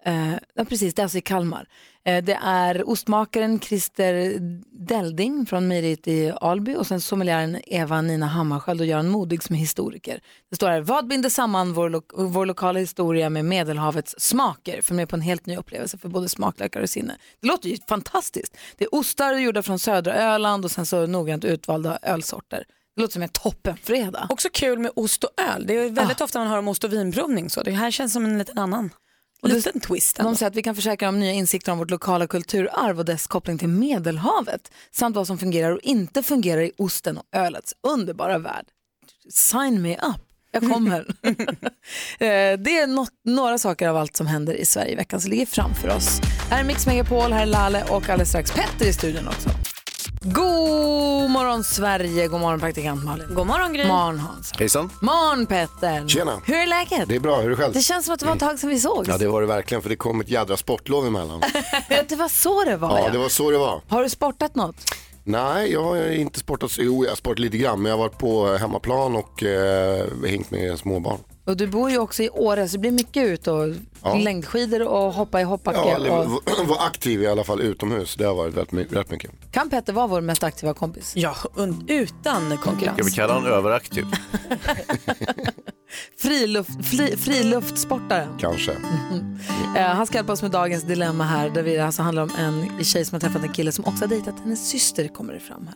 [0.06, 1.68] eh, ja, precis, det är alltså i Kalmar.
[2.04, 4.40] Eh, det är ostmakaren Christer
[4.88, 9.56] Delding från mejeriet i Alby och sen sommeliären Eva Nina Hammarskjöld och Göran Modig som
[9.56, 10.20] är historiker.
[10.50, 14.82] Det står här, vad binder samman vår, lo- vår lokala historia med Medelhavets smaker?
[14.82, 17.16] För med på en helt ny upplevelse för både smaklökar och sinne.
[17.42, 18.58] Det låter ju fantastiskt.
[18.78, 22.64] Det är ostar gjorda från södra Öland och sen så noggrant utvalda ölsorter.
[22.96, 24.28] Det låter som en toppenfredag.
[24.30, 25.68] Också kul med ost och öl.
[25.68, 28.26] Det är väldigt ofta man hör om ost och vinprovning så det här känns som
[28.26, 28.90] en liten annan
[29.50, 30.18] liten twist.
[30.18, 33.28] De säger att vi kan försäkra om nya insikter om vårt lokala kulturarv och dess
[33.28, 38.38] koppling till Medelhavet samt vad som fungerar och inte fungerar i osten och ölets underbara
[38.38, 38.66] värld.
[39.30, 40.22] Sign me up.
[40.52, 41.06] Jag kommer.
[42.20, 45.32] Eh, det är något, några saker av allt som händer i Sverige i veckan som
[45.32, 46.22] ligger framför oss.
[46.50, 49.50] Här är Mix Megapol, här är Lalle och alldeles strax Petter i studion också.
[50.26, 53.28] God morgon Sverige, god morgon praktikant Malin.
[53.36, 53.88] God morgon Gry.
[53.88, 54.52] Morgon Hans.
[54.60, 54.90] Hejsan.
[55.02, 56.08] Morgon Petter.
[56.08, 56.42] Tjena.
[56.46, 57.10] Hur är läget?
[57.10, 57.74] Det är bra, hur är det själv?
[57.74, 59.08] Det känns som att det var ett tag sedan vi sågs.
[59.10, 61.42] Ja det var det verkligen för det kom ett jädra sportlov emellan.
[62.10, 63.82] det var så det var Ja det var så det var.
[63.88, 64.76] Har du sportat något?
[65.24, 68.04] Nej jag har inte sportat, så- jo jag har sportat lite grann men jag har
[68.04, 71.20] varit på hemmaplan och eh, hängt med småbarn.
[71.52, 73.68] Och du bor ju också i Åre så det blir mycket ut och
[74.04, 74.16] Ja.
[74.16, 75.80] längdskidor och hoppa i hoppbacke.
[75.80, 76.26] Ja, eller och...
[76.46, 79.32] var- var aktiv i alla fall utomhus, det har varit rätt, rätt mycket.
[79.52, 81.14] Kan Petter vara vår mest aktiva kompis?
[81.16, 81.36] Ja,
[81.88, 82.96] utan konkurrens.
[82.98, 84.06] Ska vi kalla honom överaktiv?
[86.18, 88.28] Friluft, fri, friluftssportare.
[88.40, 88.72] Kanske.
[89.78, 92.84] Eh, han ska hjälpa oss med dagens dilemma här där vi alltså handlar om en
[92.84, 95.68] tjej som har träffat en kille som också har dejtat hennes syster kommer det fram
[95.68, 95.76] här.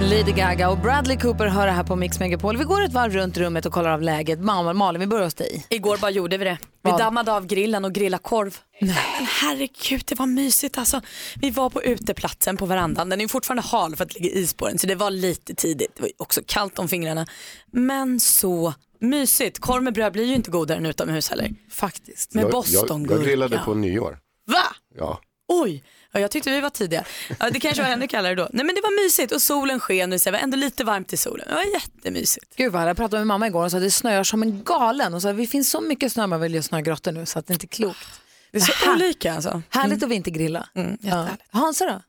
[0.00, 2.56] Lady Gaga och Bradley Cooper hör det här på Mix Megapol.
[2.56, 4.40] Vi går ett varv runt rummet och kollar av läget.
[4.40, 5.66] Mamma, Malin, vi börjar hos dig.
[5.70, 6.58] Igår bara gjorde vi det.
[6.82, 7.00] Vi Vad?
[7.00, 8.56] dammade av grillen och grillade korv.
[8.80, 8.96] Nej.
[9.18, 11.00] Men herregud, det var mysigt alltså.
[11.40, 13.08] Vi var på uteplatsen på verandan.
[13.08, 15.10] Den är ju fortfarande hal för att det ligger is på den så det var
[15.10, 15.92] lite tidigt.
[15.96, 17.26] Det var också kallt om fingrarna.
[17.72, 19.58] Men så mysigt.
[19.58, 21.50] Korv med bröd blir ju inte godare än utomhus heller.
[21.70, 22.34] Faktiskt.
[22.34, 23.14] Med jag, jag, bostongurka.
[23.14, 24.18] jag grillade på nyår.
[24.46, 24.62] Va?
[24.98, 25.20] Ja.
[25.52, 27.04] Oj, ja, jag tyckte vi var tidiga.
[27.38, 28.48] Ja, det kanske var ännu kallare då.
[28.52, 31.16] Nej men det var mysigt och solen sken och det var ändå lite varmt i
[31.16, 31.46] solen.
[31.48, 32.56] Det var jättemysigt.
[32.56, 35.14] Gud vad jag pratade med mamma igår och sa att det snöar som en galen.
[35.14, 37.52] Och så, det finns så mycket snö man vill göra snögrottor nu så att det
[37.52, 38.08] inte är klokt.
[38.52, 39.62] Det är så Här- olika alltså.
[39.68, 40.68] Härligt att vintergrilla.
[40.74, 40.96] Mm, ja.
[41.06, 41.42] jättehärligt.
[41.50, 42.00] Hansa då?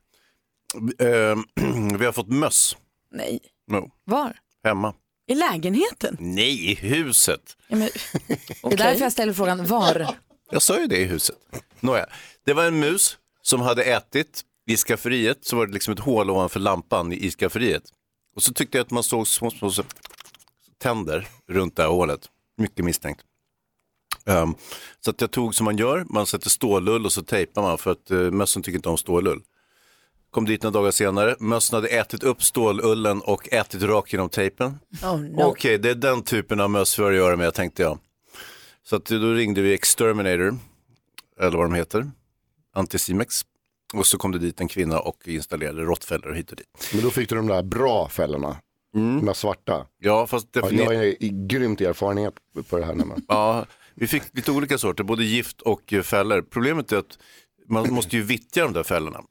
[1.06, 1.36] Eh,
[2.00, 2.78] vi har fått möss.
[3.12, 3.40] Nej.
[3.72, 3.92] No.
[4.04, 4.34] Var?
[4.64, 4.94] Hemma.
[5.28, 6.18] I lägenheten?
[6.20, 7.58] Nej, i huset.
[7.68, 7.90] Ja, men,
[8.64, 10.16] Det är därför jag ställer frågan var.
[10.52, 11.36] Jag sa ju det i huset.
[11.80, 12.06] Nåja,
[12.46, 16.30] det var en mus som hade ätit i skafferiet, så var det liksom ett hål
[16.30, 17.84] ovanför lampan i skafferiet.
[18.36, 19.84] Och så tyckte jag att man såg små, små så-
[20.78, 22.30] tänder runt det här hålet.
[22.58, 23.22] Mycket misstänkt.
[24.26, 24.56] Ehm,
[25.00, 27.92] så att jag tog som man gör, man sätter stålull och så tejpar man för
[27.92, 29.42] att uh, mössen tycker inte om stålull.
[30.32, 31.36] Kom dit några dagar senare.
[31.40, 34.80] Mössen hade ätit upp stålullen och ätit rakt genom tejpen.
[35.04, 35.42] Oh, no.
[35.44, 38.00] Okej, det är den typen av möss vi har att göra med, tänkte jag.
[38.84, 40.58] Så att då ringde vi Exterminator,
[41.40, 42.12] eller vad de heter,
[42.74, 43.42] Anticimex.
[43.94, 46.90] Och så kom det dit en kvinna och installerade råttfällor hit och dit.
[46.94, 48.58] Men då fick du de där bra fällorna.
[48.94, 49.86] De där svarta.
[49.98, 50.92] Ja, fast Ja, definitivt.
[50.94, 52.34] jag är i grymt erfarenhet
[52.70, 52.94] på det här.
[52.96, 53.26] Nämligen.
[53.28, 53.66] Ja,
[53.96, 56.42] vi fick lite olika sorter, både gift och eh, fällor.
[56.42, 57.18] Problemet är att
[57.68, 59.22] man måste ju vittja de där fällorna.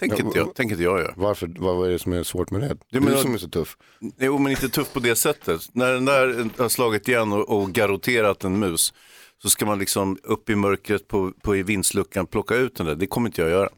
[0.00, 1.14] Tänker inte jag, tänker inte jag göra.
[1.16, 2.68] Varför, vad är det som är svårt med det?
[2.68, 3.76] Det du menar- som är så tuff.
[4.18, 5.60] Jo, men inte tuff på det sättet.
[5.72, 8.94] När den där har slagit igen och, och garroterat en mus
[9.42, 12.94] så ska man liksom upp i mörkret på, på i vindsluckan plocka ut den där.
[12.94, 13.68] Det kommer inte jag göra.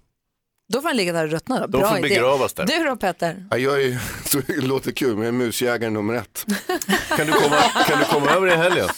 [0.72, 1.66] Då får han ligga där och ruttna då.
[1.66, 2.08] De Bra får idé.
[2.08, 2.66] begravas där.
[2.66, 3.46] Du då Petter?
[3.50, 3.98] Ja, jag är,
[4.28, 6.46] så, det låter kul, men jag är musjägare nummer ett.
[7.16, 7.56] Kan du komma,
[7.86, 8.88] kan du komma över i helgen?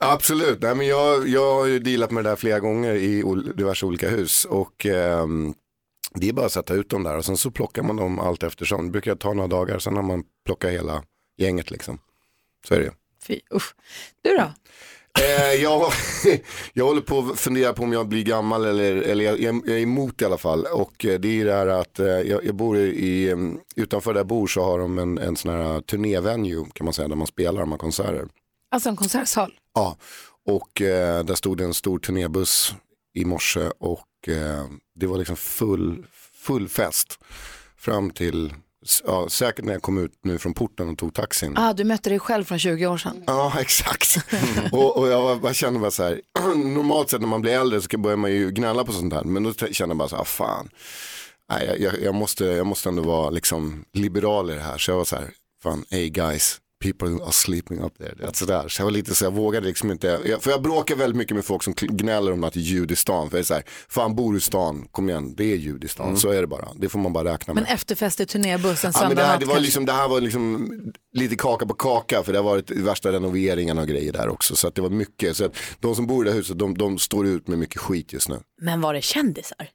[0.00, 3.56] Absolut, Nej, men jag, jag har ju dealat med det där flera gånger i ol-
[3.56, 4.44] diverse olika hus.
[4.44, 5.54] Och ehm,
[6.14, 8.42] det är bara att sätta ut dem där och sen så plockar man dem allt
[8.42, 8.84] eftersom.
[8.86, 11.02] Det brukar ta några dagar, sen har man plockat hela
[11.38, 11.98] gänget liksom.
[12.68, 12.90] Så är det ju.
[13.26, 13.74] Fy, usch.
[14.22, 14.52] Du då?
[15.20, 15.92] Eh, jag,
[16.72, 19.78] jag håller på att fundera på om jag blir gammal eller, eller jag, jag är
[19.78, 20.66] emot i alla fall.
[20.66, 23.36] Och eh, det är det här att eh, jag, jag bor i, eh,
[23.76, 27.08] utanför där jag bor så har de en, en sån här turnévenue kan man säga
[27.08, 28.28] där man spelar de här konserter.
[28.70, 29.54] Alltså en konsertsal?
[29.74, 29.96] Ja,
[30.46, 32.74] och eh, där stod det en stor turnébuss
[33.14, 37.18] i morse och eh, det var liksom full, full fest
[37.76, 38.54] fram till,
[39.04, 41.54] ja, säkert när jag kom ut nu från porten och tog taxin.
[41.56, 43.24] Ah, du mötte dig själv från 20 år sedan.
[43.26, 44.16] Ja, exakt.
[44.72, 46.20] och, och jag, bara kände bara så här,
[46.54, 49.24] normalt sett när man blir äldre så börjar man ju gnälla på sånt här.
[49.24, 50.68] Men då kände jag bara så här, ah, fan,
[51.52, 54.78] Nej, jag, jag, jag, måste, jag måste ändå vara liksom liberal i det här.
[54.78, 55.30] Så jag var så här,
[55.62, 58.14] fan, hey guys, people are sleeping up there.
[58.18, 58.68] Det är sådär.
[58.68, 61.34] Så jag var lite så jag vågade liksom inte, jag, för jag bråkar väldigt mycket
[61.34, 63.30] med folk som gnäller om att det är ljud i stan.
[63.30, 65.84] För jag är så här, fan bor du i stan, kom igen, det är ljud
[65.84, 66.16] i stan.
[66.16, 67.62] Så är det bara, det får man bara räkna med.
[67.62, 70.20] Men efterfest i turnébussen Ja, men söndag det, här, det, var liksom, det här var
[70.20, 70.70] liksom
[71.12, 74.56] lite kaka på kaka för det har varit värsta renoveringarna och grejer där också.
[74.56, 76.78] Så att det var mycket, så att de som bor i det här huset de,
[76.78, 78.40] de står ut med mycket skit just nu.
[78.60, 79.68] Men var det kändisar?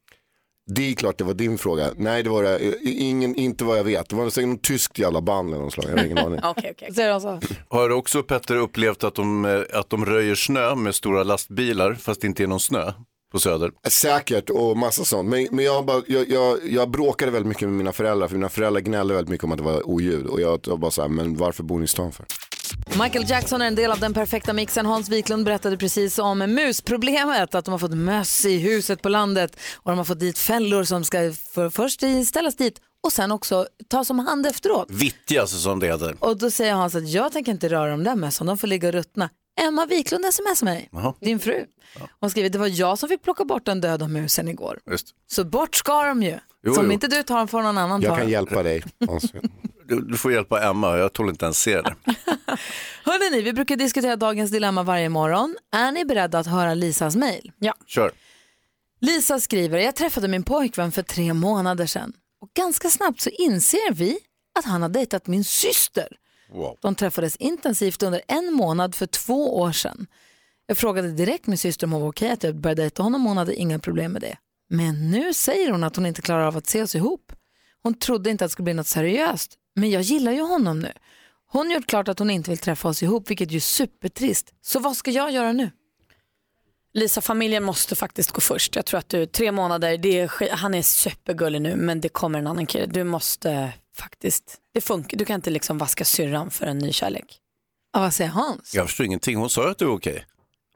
[0.69, 1.89] Det är klart det var din fråga.
[1.97, 4.09] Nej det var det, ingen, inte vad jag vet.
[4.09, 6.39] Det var säkert något tyskt jävla band eller något slag, jag har ingen aning.
[6.95, 7.39] Säger de så?
[7.69, 11.93] Har du också Petter upplevt att de, eh, att de röjer snö med stora lastbilar
[11.93, 12.91] fast det inte är någon snö
[13.31, 13.71] på Söder?
[13.87, 15.29] Säkert och massa sånt.
[15.29, 18.49] Men, men jag, bara, jag, jag, jag bråkade väldigt mycket med mina föräldrar för mina
[18.49, 20.25] föräldrar gnällde väldigt mycket om att det var oljud.
[20.25, 22.25] Och jag var bara så här, men varför bor ni i stan för?
[23.03, 24.85] Michael Jackson är en del av den perfekta mixen.
[24.85, 29.59] Hans Wiklund berättade precis om musproblemet, att de har fått möss i huset på landet
[29.75, 33.67] och de har fått dit fällor som ska för, först ställas dit och sen också
[33.89, 34.87] tas om hand efteråt.
[34.91, 36.15] Vittjas som det heter.
[36.19, 38.87] Och då säger Hans att jag tänker inte röra de där mössen, de får ligga
[38.87, 39.29] och ruttna.
[39.57, 41.13] Emma Wiklund smsar mig, Jaha.
[41.21, 41.65] din fru.
[42.19, 44.79] Hon skriver det var jag som fick plocka bort den döda musen igår.
[44.91, 45.07] Just.
[45.27, 46.39] Så bort ska de ju.
[46.63, 46.91] Jo, så om jo.
[46.91, 48.31] inte du tar dem får någon annan ta Jag kan dem.
[48.31, 48.83] hjälpa dig.
[49.85, 51.95] Du, du får hjälpa Emma, jag tål inte ens se det.
[53.03, 55.55] Hörrni, ni, vi brukar diskutera dagens dilemma varje morgon.
[55.71, 57.51] Är ni beredda att höra Lisas mejl?
[57.59, 57.73] Ja.
[57.85, 58.11] Kör.
[59.01, 63.93] Lisa skriver, jag träffade min pojkvän för tre månader sedan och ganska snabbt så inser
[63.93, 64.19] vi
[64.59, 66.07] att han har dejtat min syster.
[66.49, 66.77] Wow.
[66.81, 70.07] De träffades intensivt under en månad för två år sedan.
[70.67, 73.29] Jag frågade direkt min syster om hon var okej att jag började dejta honom och
[73.29, 74.37] hon hade inga problem med det.
[74.69, 77.33] Men nu säger hon att hon inte klarar av att se oss ihop.
[77.83, 80.91] Hon trodde inte att det skulle bli något seriöst, men jag gillar ju honom nu.
[81.51, 84.53] Hon gjort klart att hon inte vill träffa oss ihop, vilket ju är supertrist.
[84.61, 85.71] Så vad ska jag göra nu?
[86.93, 88.75] Lisa, familjen måste faktiskt gå först.
[88.75, 92.39] Jag tror att du, tre månader, det är, han är supergullig nu men det kommer
[92.39, 92.85] en annan kille.
[92.85, 95.17] Du måste faktiskt, det funkar.
[95.17, 97.37] Du kan inte liksom vaska syrran för en ny kärlek.
[97.93, 98.75] Ja, vad säger Hans?
[98.75, 100.25] Jag förstår ingenting, hon sa att det var okej.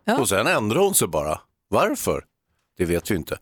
[0.05, 0.19] Ja.
[0.19, 1.41] Och sen ändrade hon sig bara.
[1.67, 2.26] Varför?
[2.78, 3.38] Det vet vi inte.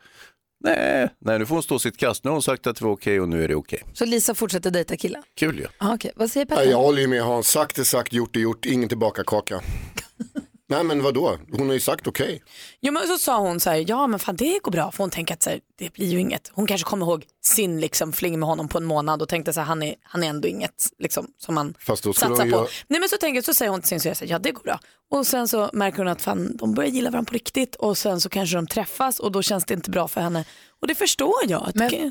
[0.63, 2.23] Nej, nej nu får hon stå sitt kast.
[2.23, 3.83] Nu har hon sagt att det var okej och nu är det okej.
[3.93, 5.23] Så Lisa fortsätter dejta killen?
[5.35, 5.67] Kul ju.
[5.77, 6.11] Ah, okej.
[6.15, 6.71] Vad säger Ja, Petter?
[6.71, 9.61] jag håller ju med Hans, sagt är sagt, gjort är gjort, ingen tillbaka kaka.
[10.69, 12.43] Nej men vadå, hon har ju sagt okej.
[12.81, 15.09] Jo men så sa hon så här, ja men fan det går bra för hon
[15.09, 16.51] tänker att så här, det blir ju inget.
[16.53, 19.59] Hon kanske kommer ihåg sin liksom fling med honom på en månad och tänkte så
[19.59, 22.49] här, han är, han är ändå inget liksom som man Fast då skulle satsar på.
[22.49, 24.79] göra- Nej men så tänker så säger hon till sin syster, ja det går bra.
[25.11, 28.21] Och sen så märker hon att fan de börjar gilla varandra på riktigt och sen
[28.21, 30.45] så kanske de träffas och då känns det inte bra för henne.
[30.81, 32.03] Och det förstår jag, att Men- det är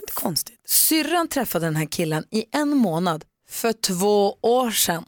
[0.00, 0.60] inte konstigt.
[0.68, 5.04] Syrran träffade den här killen i en månad för två år sedan.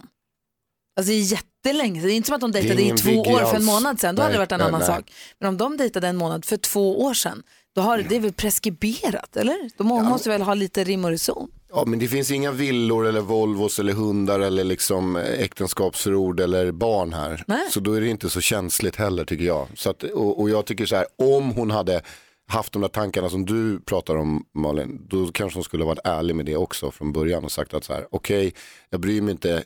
[0.97, 1.23] Alltså det är
[1.69, 4.15] jättelänge, det är inte som att de dejtade i två år för en månad sedan,
[4.15, 4.89] då hade det Nej, varit en nej, annan nej.
[4.89, 5.13] sak.
[5.41, 7.43] Men om de dejtade en månad för två år sedan,
[7.75, 9.71] då har det är väl preskriberat eller?
[9.79, 11.51] De må- måste väl ha lite rim och reson.
[11.71, 16.73] Ja men det finns inga villor eller Volvos eller hundar eller liksom eh, äktenskapsförord eller
[16.73, 17.45] barn här.
[17.47, 17.67] Nej.
[17.71, 19.67] Så då är det inte så känsligt heller tycker jag.
[19.75, 22.03] Så att, och, och jag tycker så här, om hon hade
[22.51, 26.07] haft de där tankarna som du pratar om Malin, då kanske hon skulle ha varit
[26.07, 28.55] ärlig med det också från början och sagt att så här, okej,
[28.91, 29.63] jag bryr mig inte,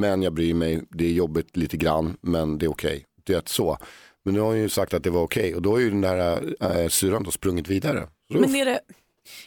[0.00, 3.04] men jag bryr mig, det är jobbigt lite grann, men det är okej.
[3.24, 3.78] Det är så.
[4.24, 6.00] Men nu har hon ju sagt att det var okej och då har ju den
[6.00, 8.08] där äh, syrran då sprungit vidare.
[8.28, 8.80] Men är det,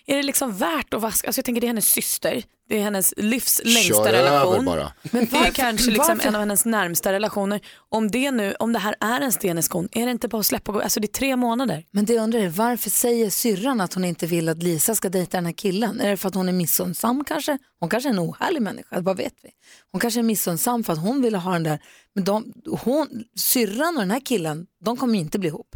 [0.05, 1.27] är det liksom värt att vaska?
[1.27, 4.65] Alltså jag tänker det är hennes syster, det är hennes livs längsta Kör relation.
[4.65, 4.93] bara.
[5.11, 7.61] Men det är kanske liksom varför- en av hennes närmsta relationer.
[7.89, 10.39] Om det nu, om det här är en sten i skon, är det inte bara
[10.39, 10.81] att släppa gå?
[10.81, 11.85] Alltså det är tre månader.
[11.91, 15.09] Men det jag undrar är varför säger syrran att hon inte vill att Lisa ska
[15.09, 16.01] dejta den här killen?
[16.01, 17.57] Är det för att hon är missunnsam kanske?
[17.79, 19.49] Hon kanske är en ohärlig människa, vad vet vi?
[19.91, 21.79] Hon kanske är missunnsam för att hon ville ha den där,
[22.15, 22.53] men de,
[22.83, 25.75] hon, syrran och den här killen, de kommer inte bli ihop.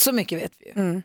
[0.00, 1.02] Så mycket vet vi ju.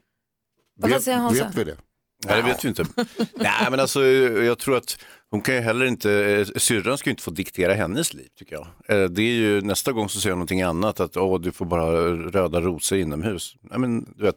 [0.80, 1.44] Vad Vet, säger Hansa?
[1.48, 1.78] vet vi det?
[2.26, 2.86] Nej, det vet vi inte.
[3.36, 4.98] Nej, men alltså jag tror att
[5.30, 8.56] hon kan ju heller inte, eh, syrran ska ju inte få diktera hennes liv tycker
[8.56, 8.68] jag.
[9.04, 11.66] Eh, Det är ju nästa gång så säger hon någonting annat, att åh, du får
[11.66, 13.56] bara röda rosor inomhus.
[13.62, 14.36] Nej, men, du vet.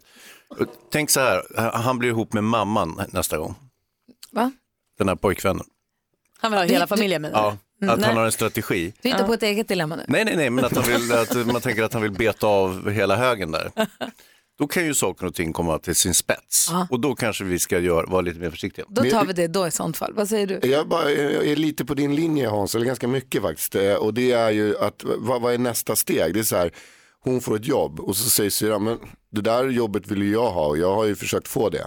[0.92, 3.54] Tänk så här, han blir ihop med mamman nästa gång,
[4.32, 4.52] Va?
[4.98, 5.64] den här pojkvännen.
[6.40, 8.08] Han vill ha hela familjen med Ja, Mm, att nej.
[8.08, 8.92] han har en strategi.
[9.02, 10.04] Du är inte på ett eget dilemma nu.
[10.08, 12.90] Nej, nej, nej, men att, han vill, att man tänker att han vill beta av
[12.90, 13.70] hela högen där.
[14.60, 16.68] Då kan ju saker och ting komma till sin spets.
[16.70, 16.86] Ja.
[16.90, 18.84] Och då kanske vi ska göra, vara lite mer försiktiga.
[18.88, 20.12] Då tar vi det då i sånt fall.
[20.14, 20.68] Vad säger du?
[20.68, 23.74] Jag, bara, jag är lite på din linje Hans, eller ganska mycket faktiskt.
[23.74, 26.34] Eh, Och det är ju att, vad, vad är nästa steg?
[26.34, 26.70] Det är så här,
[27.24, 28.98] hon får ett jobb och så säger syrran, men
[29.32, 31.86] det där jobbet vill ju jag ha och jag har ju försökt få det.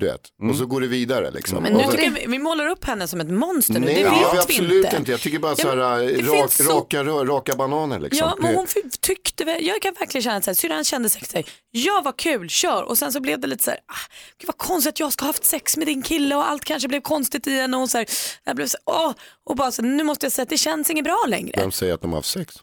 [0.00, 0.20] Du vet.
[0.50, 1.62] Och så går det vidare liksom.
[1.62, 3.80] Men nu så- tycker jag vi, vi målar upp henne som ett monster nu.
[3.80, 4.96] Nej, det det vet vi absolut inte.
[4.96, 5.10] inte.
[5.10, 8.28] Jag tycker bara Ja, så här, det rak, så- raka, raka bananer liksom.
[8.28, 8.66] Ja, men hon
[9.00, 12.16] tyckte väl, jag kan verkligen känna att så här, syrran kände säkert sig, ja vad
[12.16, 12.82] kul, kör.
[12.82, 15.22] Och sen så blev det lite så här, ah, gud vad konstigt att jag ska
[15.24, 17.76] ha haft sex med din kille och allt kanske blev konstigt i henne.
[17.76, 18.06] Och, så här,
[18.44, 19.12] jag blev så här, åh,
[19.50, 21.60] och bara så här, nu måste jag säga att det känns inget bra längre.
[21.60, 22.54] Vem säger att de har haft sex?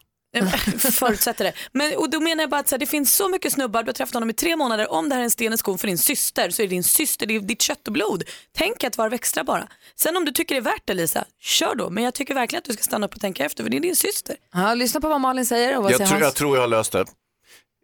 [0.92, 1.52] Förutsätter det.
[1.72, 3.88] Men, och då menar jag bara att så här, det finns så mycket snubbar, du
[3.88, 5.86] har träffat honom i tre månader, om det här är en sten i skon för
[5.86, 8.24] din syster så är det din syster, det är ditt kött och blod.
[8.56, 9.68] Tänk ett varv extra bara.
[9.96, 11.90] Sen om du tycker det är värt det Lisa, kör då.
[11.90, 13.80] Men jag tycker verkligen att du ska stanna upp och tänka efter för det är
[13.80, 14.36] din syster.
[14.54, 16.24] Ja, lyssna på vad Malin säger och vad Jag säger tror, Hans?
[16.24, 17.04] jag tror jag har löst det.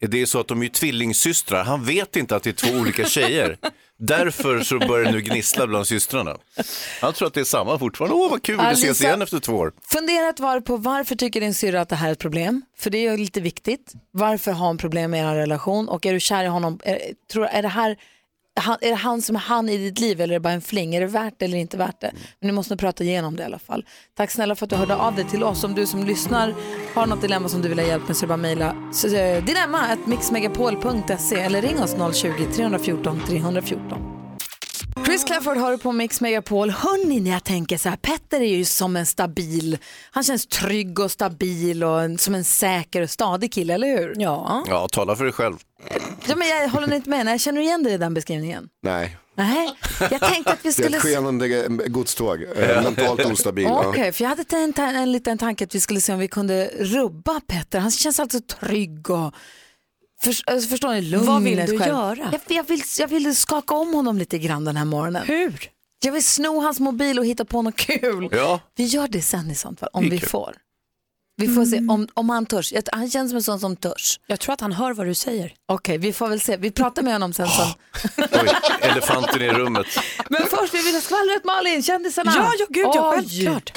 [0.09, 1.65] Det är så att de är tvillingsystrar.
[1.65, 3.57] Han vet inte att det är två olika tjejer.
[3.99, 6.37] Därför så börjar det nu gnissla bland systrarna.
[7.01, 8.17] Han tror att det är samma fortfarande.
[8.17, 9.73] Åh, vad kul, vi ses igen efter två år.
[9.89, 12.63] Fundera ett varv på varför tycker din syrra att det här är ett problem?
[12.79, 13.93] För det är ju lite viktigt.
[14.11, 15.89] Varför har hon problem med er relation?
[15.89, 16.81] Och är du kär i honom?
[16.85, 16.99] Är,
[17.33, 17.97] tror, är, det här,
[18.61, 20.61] han, är det han som är han i ditt liv eller är det bara en
[20.61, 20.95] fling?
[20.95, 22.11] Är det värt det eller inte värt det?
[22.41, 23.85] Men ni måste nog prata igenom det i alla fall.
[24.17, 25.65] Tack snälla för att du hörde av dig till oss.
[25.65, 26.55] Om du som lyssnar
[26.95, 29.17] har något dilemma som du vill ha hjälp med så är det bara mejla så,
[29.17, 34.15] eh, dilemma at mixmegapol.se eller ring oss 020-314 314.
[35.07, 36.71] Chris Clafford har du på Mix Megapol.
[36.71, 39.79] Hörni, när jag tänker så här, Petter är ju som en stabil,
[40.11, 44.15] han känns trygg och stabil och en, som en säker och stadig kille, eller hur?
[44.19, 44.65] Ja.
[44.69, 45.57] Ja, tala för dig själv.
[46.29, 48.69] Ja men jag håller inte med, jag känner igen dig i den beskrivningen.
[48.83, 49.17] Nej.
[49.37, 49.71] Nej,
[50.11, 50.97] jag tänkte att vi Det är skulle...
[50.97, 51.49] ett skenande
[51.89, 53.67] godståg, eh, mentalt ostabil.
[53.67, 56.29] Okej, för jag hade en, en, en liten tanke att vi skulle se om vi
[56.29, 57.79] kunde rubba Petter.
[57.79, 59.35] Han känns alltså trygg och
[60.23, 61.87] för, alltså, förstår ni, lugn Vad vill du själv.
[61.87, 62.29] göra?
[62.33, 65.27] Jag, jag, vill, jag vill skaka om honom lite grann den här morgonen.
[65.27, 65.71] Hur?
[66.05, 68.29] Jag vill sno hans mobil och hitta på något kul.
[68.33, 68.61] Ja.
[68.77, 70.29] Vi gör det sen i sånt fall, om vi kul.
[70.29, 70.55] får.
[71.37, 72.73] Vi får se om, om han törs.
[72.73, 74.21] Jag- Han känns som en sån som törs.
[74.27, 75.53] Jag tror att han hör vad du säger.
[75.69, 76.57] Okej, vi får väl se.
[76.57, 77.49] Vi pratar med honom sen.
[77.49, 77.67] Som...
[78.33, 78.49] Oj,
[78.81, 79.87] elefanten i rummet.
[80.31, 82.33] Men först, vi vill ha skvallret Malin, kändisarna.
[82.37, 83.73] Ja, ja gud, ja, självklart.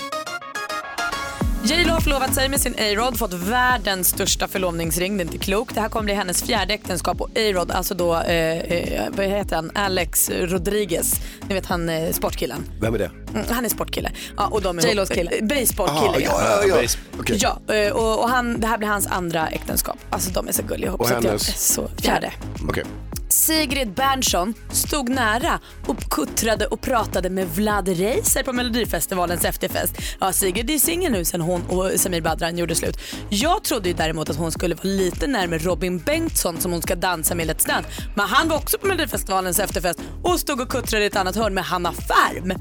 [1.67, 5.17] J Lo har förlovat sig med sin A-Rod, fått världens största förlovningsring.
[5.17, 5.75] Det är inte klokt.
[5.75, 9.55] Det här kommer bli hennes fjärde äktenskap och A-Rod, alltså då, eh, eh, vad heter
[9.55, 11.13] han, Alex Rodriguez.
[11.47, 12.65] Ni vet han eh, sportkillen.
[12.81, 13.11] Vem är det?
[13.33, 14.11] Mm, han är sportkille.
[14.37, 15.31] Ja, och de är J-Los kille.
[15.31, 16.29] eh, Baseballkille.
[16.29, 16.75] Aha, ja, ja, ja.
[16.81, 17.39] Base- Okej.
[17.41, 19.97] Ja, eh, och, och han, det här blir hans andra äktenskap.
[20.09, 21.01] Alltså de är så gulliga ihop.
[21.01, 21.73] Och så att jag- hennes?
[21.73, 22.31] Så, fjärde.
[22.69, 22.83] Okej.
[23.37, 29.93] Sigrid Bernson stod nära och kuttrade och pratade med Vlad Reiser på Melodifestivalens efterfest.
[30.19, 32.99] Ja, Sigrid är singel nu sen hon och Samir Badran gjorde slut.
[33.29, 36.95] Jag trodde ju däremot att hon skulle vara lite närmare Robin Bengtsson som hon ska
[36.95, 37.89] dansa med i Let's Dance.
[38.15, 41.53] Men han var också på Melodifestivalens efterfest och stod och kuttrade i ett annat hörn
[41.53, 42.53] med Hanna Färm.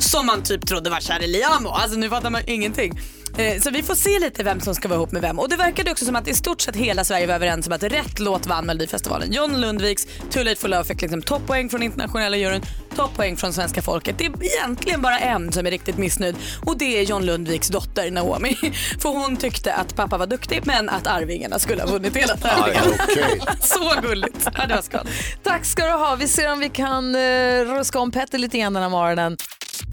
[0.00, 1.68] Som man typ trodde var kär i Liamo.
[1.68, 3.00] Alltså nu fattar man ingenting.
[3.38, 5.38] Eh, Så vi får se lite vem som ska vara ihop med vem.
[5.38, 7.82] Och det verkade också som att i stort sett hela Sverige var överens om att
[7.82, 9.32] rätt låt vann Melodifestivalen.
[9.32, 12.62] John Lundviks Too Late For Love fick liksom toppoäng från internationella juryn,
[12.96, 14.18] toppoäng från svenska folket.
[14.18, 18.10] Det är egentligen bara en som är riktigt missnöjd och det är John Lundviks dotter
[18.10, 18.56] Naomi.
[19.00, 22.84] För hon tyckte att pappa var duktig men att Arvingarna skulle ha vunnit hela tävlingen.
[23.10, 23.40] Okej.
[23.60, 24.48] Så gulligt.
[24.56, 25.02] Ja, det var.
[25.42, 26.16] Tack ska du ha.
[26.16, 29.36] Vi ser om vi kan uh, ruska om Petter lite grann den här morgonen.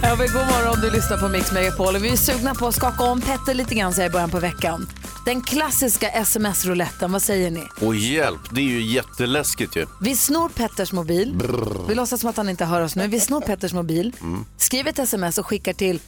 [0.02, 3.04] Ja, men god morgon, du lyssnar på Mix Megapol vi är sugna på att skaka
[3.04, 4.90] om Petter lite grann så här i början på veckan.
[5.26, 7.64] Den klassiska sms-rouletten, vad säger ni?
[7.82, 9.86] Och hjälp, det är ju jätteläskigt ju.
[10.02, 11.42] Vi snor Petters mobil.
[11.88, 13.08] Vi låtsas som att han inte hör oss nu.
[13.08, 14.46] Vi snor Petters mobil, Mm.
[14.58, 16.00] skriver ett sms och skickar till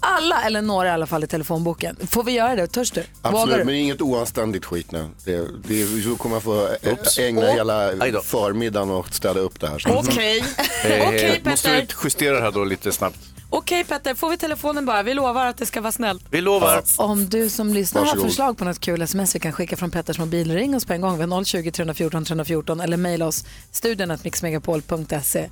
[0.00, 1.96] alla, eller några i alla fall, i telefonboken.
[2.10, 2.66] Får vi göra det?
[2.66, 3.04] Törs du?
[3.22, 3.64] Absolut, du?
[3.64, 5.08] men inget oanständigt skit nu.
[5.24, 7.18] Det, det, så kommer få ä- Oops.
[7.18, 7.54] ägna Åh.
[7.54, 7.92] hela
[8.22, 9.82] förmiddagen och städa upp det här.
[9.88, 10.44] Okej.
[10.84, 11.86] Eh, Okej, måste Petter.
[11.86, 13.18] vi justera det här då lite snabbt?
[13.50, 15.02] Okej Petter, får vi telefonen bara?
[15.02, 16.22] Vi lovar att det ska vara snällt.
[16.30, 16.82] Vi lovar.
[16.96, 20.18] Om du som lyssnar har förslag på något kul sms vi kan skicka från Petters
[20.18, 21.18] mobil, ring oss på en gång.
[21.18, 25.48] Vi har 020 314 314 eller mejla oss studion mixmegapol.se.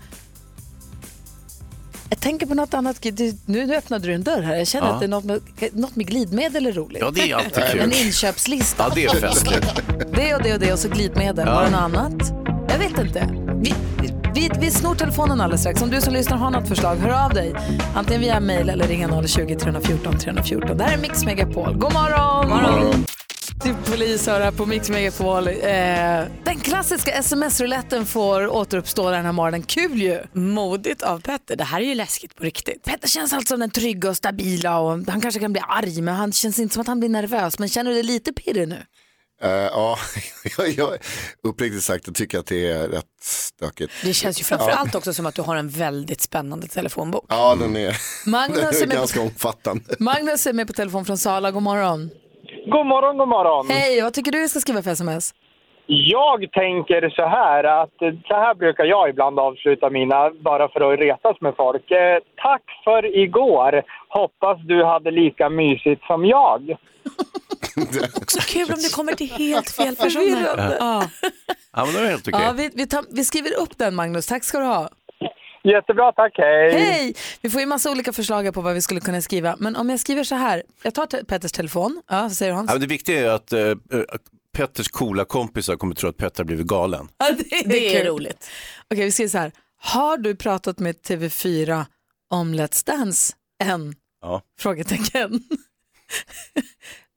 [2.11, 2.97] Jag tänker på något annat.
[3.03, 4.57] Du, nu öppnade du en dörr här.
[4.57, 4.93] Jag känner Ja.
[4.95, 5.41] att det är något med,
[5.73, 6.99] något med glidmedel är roligt.
[7.03, 7.81] Ja, det är alltid kul.
[7.81, 8.85] En inköpslista.
[8.89, 9.67] Ja, det är festligt.
[10.15, 11.47] Det och det och det och så glidmedel.
[11.47, 11.55] Ja.
[11.55, 12.33] Var det något annat?
[12.69, 13.29] Jag vet inte.
[13.63, 13.75] Vi,
[14.35, 15.83] vi, vi snor telefonen alldeles strax.
[15.83, 17.55] Om du som lyssnar har något förslag, hör av dig.
[17.95, 20.77] Antingen via mejl eller ringa 020 314 314.
[20.77, 21.73] Det här är Mix Megapol.
[21.79, 22.49] God morgon!
[22.51, 23.05] God morgon.
[23.63, 25.49] Till polis hör här på Mix Megapol.
[25.49, 25.55] Eh,
[26.45, 29.63] den klassiska sms-rouletten får återuppstå den här morgonen.
[29.63, 30.21] Kul ju!
[30.33, 31.57] Modigt av Petter.
[31.57, 32.85] Det här är ju läskigt på riktigt.
[32.85, 36.15] Petter känns alltså som den trygga och stabila och han kanske kan bli arg men
[36.15, 37.59] han känns inte som att han blir nervös.
[37.59, 38.83] Men känner du dig lite pirrig nu?
[39.43, 39.99] Eh, ja,
[40.77, 40.91] jag,
[41.43, 43.93] uppriktigt sagt jag tycker att det är rätt stökigt.
[44.05, 47.25] Det känns ju framförallt också som att du har en väldigt spännande telefonbok.
[47.29, 47.97] Ja, den är,
[48.27, 49.85] Magnus den är är med på- ganska omfattande.
[49.99, 51.51] Magnus är med på telefon från Sala.
[51.51, 52.11] God morgon.
[52.71, 53.67] God morgon, god morgon.
[53.71, 55.35] Hej, vad tycker du jag ska skriva för sms?
[55.87, 60.93] Jag tänker så här att eh, så här brukar jag ibland avsluta mina bara för
[60.93, 61.91] att retas med folk.
[61.91, 63.83] Eh, tack för igår.
[64.09, 66.61] Hoppas du hade lika mysigt som jag.
[68.23, 70.77] Också kul om det kommer till helt fel personer.
[70.81, 71.05] Ja.
[71.77, 72.41] Ja, men det är helt okej.
[72.45, 74.27] Ja, vi, vi, tar, vi skriver upp den Magnus.
[74.27, 74.89] Tack ska du ha.
[75.65, 76.33] Jättebra, tack.
[76.37, 76.73] Hej.
[76.73, 77.15] Hej!
[77.41, 79.57] Vi får ju massa olika förslag på vad vi skulle kunna skriva.
[79.59, 80.63] Men om jag skriver så här.
[80.83, 82.03] Jag tar te- Petters telefon.
[82.09, 82.69] Ja, vad säger Hans?
[82.69, 83.71] Ja, men det viktiga är att eh,
[84.09, 84.23] att
[84.57, 87.09] Petters coola kompisar kommer tro att Petter har blivit galen.
[87.19, 88.07] Ja, det är, Det är kul.
[88.13, 88.51] roligt.
[88.91, 89.53] Okej, vi skriver så här.
[89.81, 91.85] Har du pratat med TV4
[92.31, 93.33] om Let's Dance
[93.65, 93.95] än?
[94.23, 94.43] Ja.
[94.61, 95.41] Frågetecken.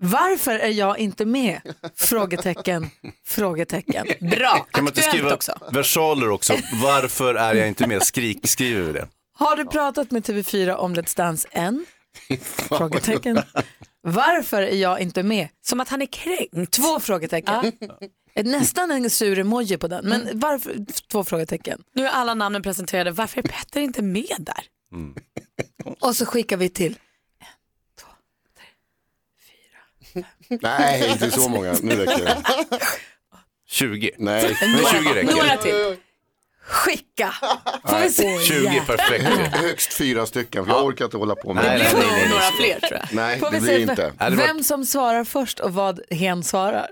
[0.04, 1.62] Varför är jag inte med?
[1.96, 2.90] Frågetecken.
[3.26, 4.08] Frågetecken.
[4.20, 5.58] Bra, Kan man inte skriva också.
[5.72, 6.54] versaler också?
[6.84, 8.04] Varför är jag inte med?
[8.04, 9.08] Skrik, skriver vi det.
[9.34, 11.86] Har du pratat med TV4 om Let's Dance än?
[12.42, 13.42] Frågetecken.
[14.04, 15.48] Varför är jag inte med?
[15.62, 16.72] Som att han är kränkt.
[16.72, 17.72] Två frågetecken.
[18.44, 20.76] Nästan en sur emoji på den, men varför?
[21.12, 21.82] Två frågetecken.
[21.96, 23.12] Nu är alla namnen presenterade.
[23.12, 24.64] Varför är Petter inte med där?
[26.00, 26.96] Och så skickar vi till.
[30.50, 31.76] Nej, inte så många.
[31.82, 32.38] Nu räcker det.
[33.68, 34.12] 20.
[34.18, 35.36] Nej, Men 20 räcker.
[35.36, 35.96] Några till.
[36.66, 37.34] Skicka.
[37.86, 38.40] Får vi se?
[38.40, 39.24] 20 perfekt.
[39.56, 41.84] Högst fyra stycken, för jag orkar inte hålla på med Nej, det.
[41.84, 42.30] nej, nej, nej, nej.
[42.30, 43.08] Några fler tror jag.
[43.16, 44.14] Nej, Får det blir se inte.
[44.20, 46.90] Nej, det var- vem som svarar först och vad hen svarar.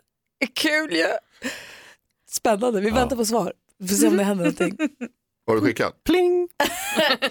[0.55, 1.05] Kul ju.
[2.29, 3.53] Spännande, vi väntar på svar.
[3.79, 4.77] Vi får se om det händer någonting.
[5.47, 6.03] Har du skickat?
[6.03, 6.47] Pling!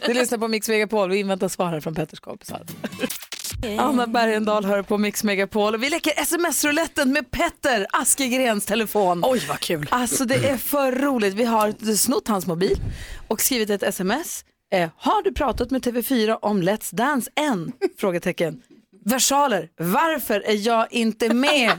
[0.07, 2.63] Du lyssnar på Mix Megapol, vi inväntar svar här från Petters kompisar.
[3.79, 9.23] Anna Bergendahl hör på Mix Megapol och vi leker sms-rouletten med Petter Askegrens telefon.
[9.25, 9.87] Oj vad kul.
[9.91, 11.35] Alltså det är för roligt.
[11.35, 12.79] Vi har snott hans mobil
[13.29, 14.45] och skrivit ett sms.
[14.73, 17.73] Eh, har du pratat med TV4 om Let's Dance än?
[17.99, 18.63] Frågetecken.
[19.09, 21.71] Versaler, varför är jag inte med?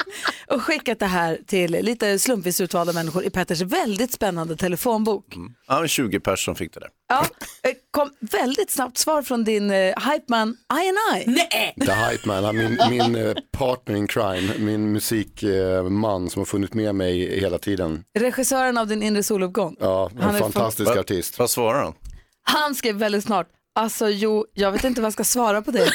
[0.46, 5.24] och skickat det här till lite slumpvis utvalda människor i Petters väldigt spännande telefonbok.
[5.68, 6.88] Ja, men 20 personer fick det där.
[7.08, 7.20] Ja,
[7.62, 11.24] eh, kom väldigt snabbt svar från din eh, hypeman I&I.
[11.26, 11.74] Nej!
[11.86, 16.74] The Hype Man, han- min, min eh, partner in crime, min musikman som har funnits
[16.74, 18.04] med mig hela tiden.
[18.18, 19.76] Regissören av din inre soluppgång.
[19.80, 21.38] Ja, Han en är fantastisk Vad- artist.
[21.38, 21.94] Vad svarar han?
[22.42, 25.86] Han skrev väldigt snart, alltså jo, jag vet inte vad jag ska svara på det.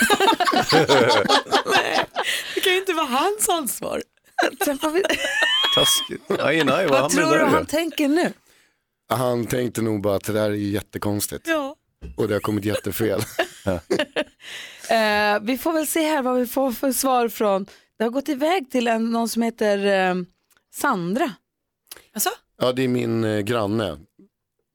[2.56, 4.02] Det kan ju inte vara hans ansvar.
[5.76, 6.24] Taskigt.
[6.28, 8.34] Nej, nej, vad Vad han tror du han tänker nu?
[9.10, 11.48] Han tänkte nog bara att det där är jättekonstigt.
[11.48, 11.76] Ja.
[12.18, 13.22] Och det har kommit jättefel.
[14.90, 17.66] Eh, vi får väl se här vad vi får för svar från,
[17.98, 20.16] det har gått iväg till en, någon som heter eh,
[20.76, 21.32] Sandra.
[22.14, 22.30] Alltså?
[22.62, 23.98] Ja, det är min eh, granne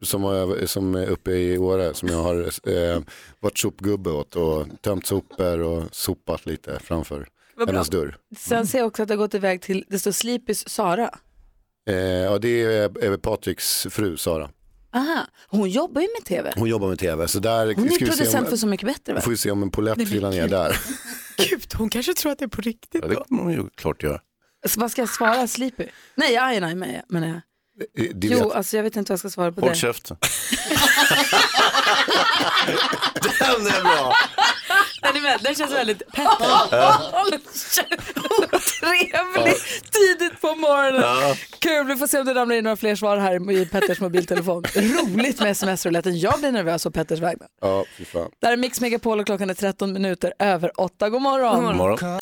[0.03, 2.37] som, har, som är uppe i Åre som jag har
[2.71, 3.01] eh,
[3.41, 7.29] varit sopgubbe åt och tömt sopor och sopat lite framför
[7.67, 8.17] hennes dörr.
[8.37, 11.11] Sen ser jag också att det har gått iväg till, det står Sleepys Sara.
[11.89, 14.51] Eh, ja, det är eh, Patriks fru Sara.
[14.93, 16.53] Aha, hon jobbar ju med tv.
[16.57, 17.29] Hon jobbar med tv.
[17.29, 19.21] Så där Hon är producent om, för Så mycket bättre va?
[19.21, 20.77] får vi se om en polett trillar ner där.
[21.51, 23.03] Gud, hon kanske tror att det är på riktigt.
[23.03, 24.21] Ja, det kommer hon ju klart göra.
[24.67, 25.87] Så vad ska jag svara Sleepy?
[26.15, 27.41] Nej, aj, nej, men, men jag.
[27.99, 29.77] Eh, Du Jo, vet, alltså jag vet inte vad jag ska svara på Håll det.
[29.77, 30.17] käften.
[33.23, 34.13] den är bra.
[35.03, 36.99] Den, är väl, den känns väldigt Petter.
[38.81, 39.57] trevlig
[39.93, 41.01] tidigt på morgonen.
[41.03, 41.35] Ja.
[41.59, 44.65] Kul, vi får se om det ramlar in några fler svar här i Petters mobiltelefon.
[44.75, 46.19] Roligt med sms-rouletten.
[46.19, 47.49] Jag blir nervös på Petters vägnar.
[47.61, 48.31] Ja, fy fan.
[48.43, 51.11] Där är Mix Megapol och klockan är 13 minuter över 8.
[51.11, 51.65] God morgon.
[51.65, 52.21] God morgon.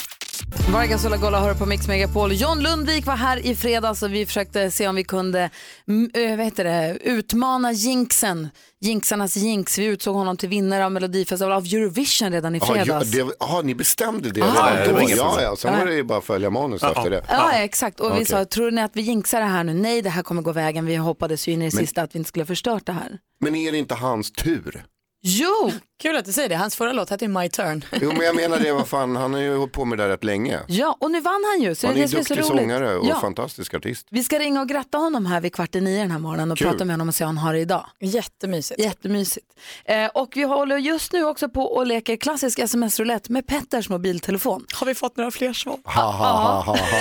[0.73, 2.33] Vargas och Lagola hör på Mix Megapol.
[2.33, 5.51] John Lundvik var här i fredags och vi försökte se om vi kunde
[5.89, 8.49] mm, eh, vad heter det, utmana jinxen.
[8.81, 9.79] Jinxarnas jinx.
[9.79, 13.15] Vi utsåg honom till vinnare av Melodifestivalen av Eurovision redan i fredags.
[13.15, 14.77] ja, det, aha, ni bestämde det Ah.
[14.77, 15.11] redan då?
[15.17, 17.25] Ja, ja, sen var det ju bara att följa manus Ja, efter det.
[17.29, 18.01] Ja, exakt.
[18.01, 18.27] Och vi Okej.
[18.27, 19.75] sa, tror ni att vi jinxar det här nu?
[19.75, 20.87] Nej, det här kommer gå vägen.
[20.87, 22.93] Vi hoppades ju in i det Men- sista att vi inte skulle ha förstört det
[22.93, 23.19] här.
[23.41, 24.85] Men är det inte hans tur?
[25.29, 25.73] Jo!
[26.03, 26.57] Kul att du säger det.
[26.57, 27.85] Hans förra låt hette ju My Turn.
[28.01, 30.11] Jo, men jag menar det, vad fan, han har ju hållit på med det där
[30.11, 30.61] rätt länge.
[30.69, 31.75] Ja, och nu vann han ju.
[31.75, 32.47] Så Han är det är så duktig roligt.
[32.47, 33.21] sångare och ja.
[33.21, 34.07] fantastisk artist.
[34.11, 36.59] Vi ska ringa och gratta honom här vid kvart i nio den här morgonen och
[36.59, 36.67] Kul.
[36.69, 37.87] prata med honom och se hur han har det idag.
[38.01, 38.81] Jättemysigt.
[38.81, 39.47] Jättemysigt.
[39.85, 44.67] Eh, och vi håller just nu också på och leker klassisk sms-roulette med Petters mobiltelefon.
[44.75, 45.79] Har vi fått några fler svar?
[45.85, 46.99] Ha, ha, ha, ha, ha.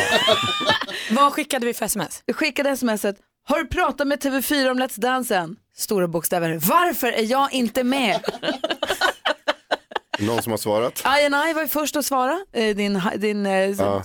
[1.23, 2.23] Vad skickade vi för sms?
[2.25, 3.15] Vi skickade smset,
[3.47, 5.55] har du pratat med TV4 om Let's Dance än?
[5.77, 8.19] Stora bokstäver, varför är jag inte med?
[10.19, 11.01] Någon som har svarat?
[11.03, 14.03] Ayanai var ju först att svara, eh, din, din Ja.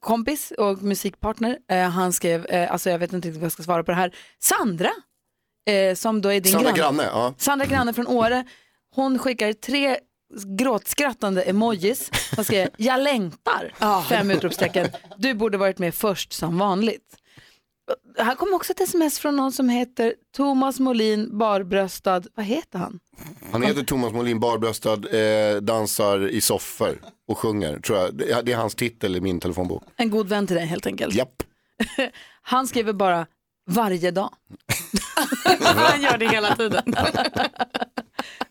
[0.00, 1.58] kompis och musikpartner.
[1.70, 4.14] Eh, han skrev, alltså jag vet inte riktigt vad jag ska svara på det här.
[4.38, 4.90] Sandra,
[5.96, 7.02] som då är din Sandra granne.
[7.02, 7.34] Granne, ja.
[7.38, 8.44] Sandra Granne från Åre,
[8.94, 9.98] hon skickar tre
[10.58, 12.10] gråtskrattande emojis.
[12.36, 13.72] Hon skrev, jag längtar,
[14.08, 14.88] fem utropstecken.
[15.16, 17.16] Du borde varit med först som vanligt.
[18.18, 23.00] Här kommer också ett sms från någon som heter Thomas Molin barbröstad, vad heter han?
[23.52, 28.14] Han heter Thomas Molin barbröstad, eh, dansar i soffor och sjunger, tror jag.
[28.14, 29.82] Det, det är hans titel i min telefonbok.
[29.96, 31.14] En god vän till dig helt enkelt.
[31.14, 31.42] Japp.
[32.42, 33.26] Han skriver bara
[33.70, 34.30] varje dag.
[35.64, 36.82] Han gör det hela tiden.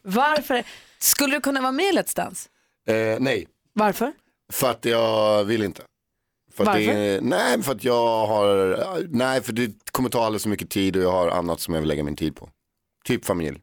[0.01, 0.63] Varför?
[0.99, 2.49] Skulle du kunna vara med i Let's Dance?
[2.87, 4.13] Eh, nej, Varför?
[4.51, 5.83] för att jag vill inte.
[6.53, 6.99] För att det Varför?
[6.99, 8.77] är, nej, för att jag har,
[9.09, 11.81] nej, för det kommer ta alldeles för mycket tid och jag har annat som jag
[11.81, 12.49] vill lägga min tid på.
[13.05, 13.59] Typ familj.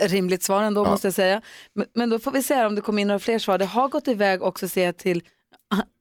[0.00, 0.90] Rimligt svar ändå Ja.
[0.90, 1.42] måste jag säga.
[1.74, 3.58] Men, men då får vi se om det kommer in några fler svar.
[3.58, 5.22] Det har gått iväg också ser jag till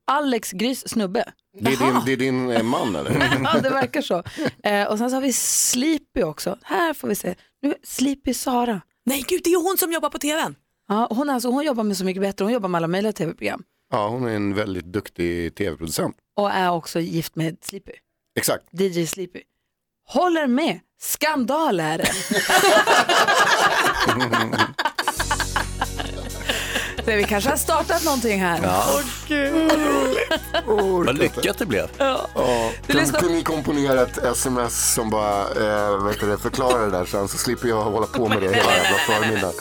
[0.07, 1.31] Alex Grys snubbe.
[1.59, 3.39] Det är din, det är din eh, man eller?
[3.53, 4.23] ja, det verkar så.
[4.63, 6.57] Eh, och sen så har vi Sleepy också.
[6.63, 7.35] Här får vi se.
[7.61, 8.81] Nu, Sleepy Sara.
[9.05, 10.55] Nej gud, det är hon som jobbar på tvn.
[10.87, 12.45] Ja, hon, är alltså, hon jobbar med Så mycket bättre.
[12.45, 13.63] Hon jobbar med alla möjliga tv-program.
[13.91, 16.15] Ja, hon är en väldigt duktig tv-producent.
[16.35, 17.91] Och är också gift med Sleepy.
[18.39, 18.63] Exakt.
[18.71, 19.41] DJ Sleepy.
[20.07, 20.79] Håller med.
[20.99, 22.11] Skandal är det.
[27.05, 28.59] Så vi kanske har startat någonting här.
[28.63, 29.01] Ja.
[30.67, 31.89] Oh, Vad lyckat det blev.
[31.97, 32.29] Ja,
[32.87, 36.85] Du kan, lyssnar- kunde ni komponera ett sms som bara eh, vet du, det, förklarar
[36.85, 39.53] det där sen så slipper jag hålla på med det hela jävla förmiddagen.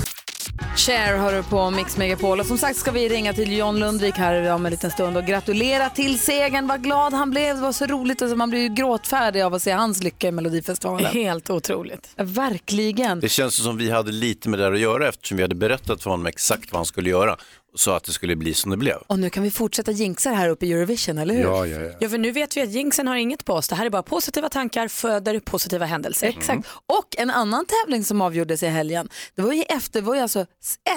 [0.77, 4.15] Cher hör du på Mix Megapol och som sagt ska vi ringa till John Lundvik
[4.15, 6.67] här om en liten stund och gratulera till segern.
[6.67, 9.63] Vad glad han blev, det var så roligt och man blir ju gråtfärdig av att
[9.63, 11.07] se hans lycka i Melodifestivalen.
[11.13, 12.09] Helt otroligt.
[12.17, 13.21] Verkligen.
[13.21, 16.03] Det känns som vi hade lite med det här att göra eftersom vi hade berättat
[16.03, 17.37] för honom exakt vad han skulle göra
[17.77, 18.97] så att det skulle bli som det blev.
[19.07, 21.43] Och nu kan vi fortsätta jinxa det här uppe i Eurovision, eller hur?
[21.43, 21.93] Ja, ja, ja.
[22.01, 23.69] Ja, för nu vet vi att jinxen har inget på oss.
[23.69, 26.27] Det här är bara positiva tankar föder positiva händelser.
[26.27, 26.69] Exakt.
[26.87, 30.21] Och en annan tävling som avgjordes i helgen, det var ju efter, det var ju
[30.21, 30.47] alltså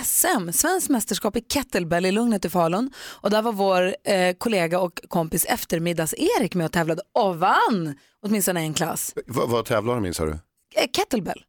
[0.04, 2.92] SM, svenskt mästerskap i kettlebell i Lugnet i Falun.
[2.98, 8.60] Och där var vår eh, kollega och kompis eftermiddags-Erik med och tävlade och vann åtminstone
[8.60, 9.14] en klass.
[9.26, 10.32] Vad, vad tävlar de i sa du?
[10.32, 11.44] Eh, kettlebell.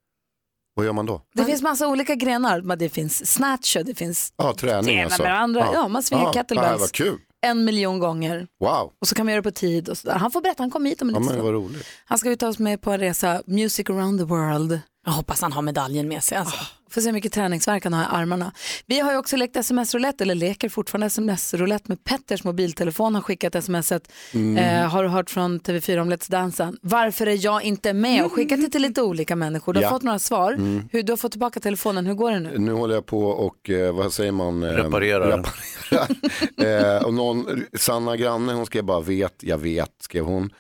[0.80, 1.22] Vad gör man då?
[1.34, 5.22] Det finns massa olika grenar, det finns snatch och det finns Ja, träning träna alltså.
[5.22, 5.68] med varandra.
[5.74, 6.70] Ja, man svingar ja, kettlebells.
[6.72, 7.18] Ja, vad kul.
[7.46, 8.46] en miljon gånger.
[8.60, 8.92] Wow.
[9.00, 10.14] Och så kan man göra det på tid och sådär.
[10.14, 11.76] Han får berätta, han kom hit om en Ja, liten stund.
[12.04, 14.80] Han ska ju ta oss med på en resa, Music around the world.
[15.07, 16.38] Jag hoppas han har medaljen med sig.
[16.38, 16.57] Alltså.
[16.90, 18.53] Får se hur mycket träningsvärk han har i armarna.
[18.86, 23.14] Vi har ju också lekt sms-roulette, eller leker fortfarande sms-roulette med Petters mobiltelefon.
[23.14, 24.12] har skickat smset.
[24.34, 24.57] Mm.
[24.57, 26.72] Eh, har du hört från TV4 om Let's Dance?
[26.82, 28.24] Varför är jag inte med?
[28.24, 29.72] Och skickat det till lite olika människor.
[29.72, 29.90] Du har Ja.
[29.90, 30.53] fått några svar.
[30.53, 30.88] Mm.
[30.92, 32.07] Hur, du har fått tillbaka telefonen.
[32.07, 32.59] Hur går det nu?
[32.59, 34.62] Nu håller jag på och, eh, vad säger man?
[34.62, 35.42] Eh, Reparerar.
[35.90, 36.96] reparerar.
[36.98, 40.51] eh, och någon, Sanna Granne, hon skrev bara vet, jag vet, skrev hon.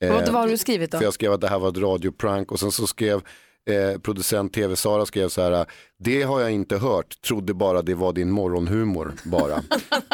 [0.00, 0.98] Eh, Vad, vad har du skrivit då?
[0.98, 3.20] För jag skrev att det här var ett radioprank och sen så skrev
[3.66, 5.66] eh, producent TV-Sara skrev så här,
[5.98, 9.62] det har jag inte hört, trodde bara det var din morgonhumor bara.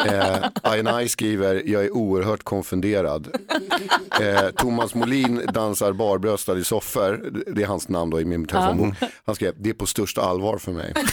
[0.07, 3.35] eh, Ayanai skriver, jag är oerhört konfunderad.
[4.21, 8.95] Eh, Thomas Molin dansar barbröstad i soffor, det är hans namn då i min telefonbok.
[9.25, 10.93] Han skrev, det är på största allvar för mig.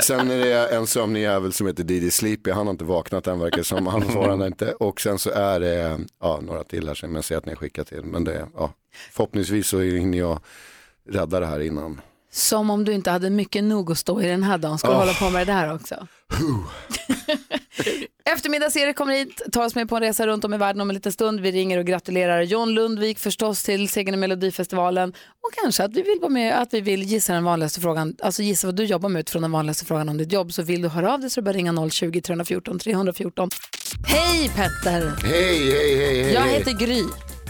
[0.00, 3.38] Sen är det en sömnig jävel som heter Didi Sleepy, han har inte vaknat än
[3.38, 4.72] verkar som, han svarar inte.
[4.72, 7.56] Och sen så är det ja, några till här som jag ser att ni har
[7.56, 8.04] skickat till.
[8.04, 8.72] Men det, ja,
[9.12, 10.40] förhoppningsvis så hinner jag
[11.10, 12.00] rädda det här innan.
[12.32, 14.78] Som om du inte hade mycket nog att stå i den här dagen.
[14.78, 14.98] Ska du Oh.
[15.00, 16.06] hålla på med det här också?
[18.24, 20.94] Eftermiddags-Erik kommer hit, tar oss med på en resa runt om i världen om en
[20.94, 21.40] liten stund.
[21.40, 26.02] Vi ringer och gratulerar John Lundvik förstås till segern i Melodifestivalen och kanske att vi
[26.02, 29.08] vill vara med, att vi vill gissa den vanligaste frågan, alltså gissa vad du jobbar
[29.08, 30.52] med utifrån den vanligaste frågan om ditt jobb.
[30.52, 33.50] Så vill du höra av dig så är det bara ringa 020-314 314.
[34.06, 35.12] Hej Petter!
[35.22, 36.32] Hej, hej, hej, hej.
[36.32, 37.02] Jag heter Gry.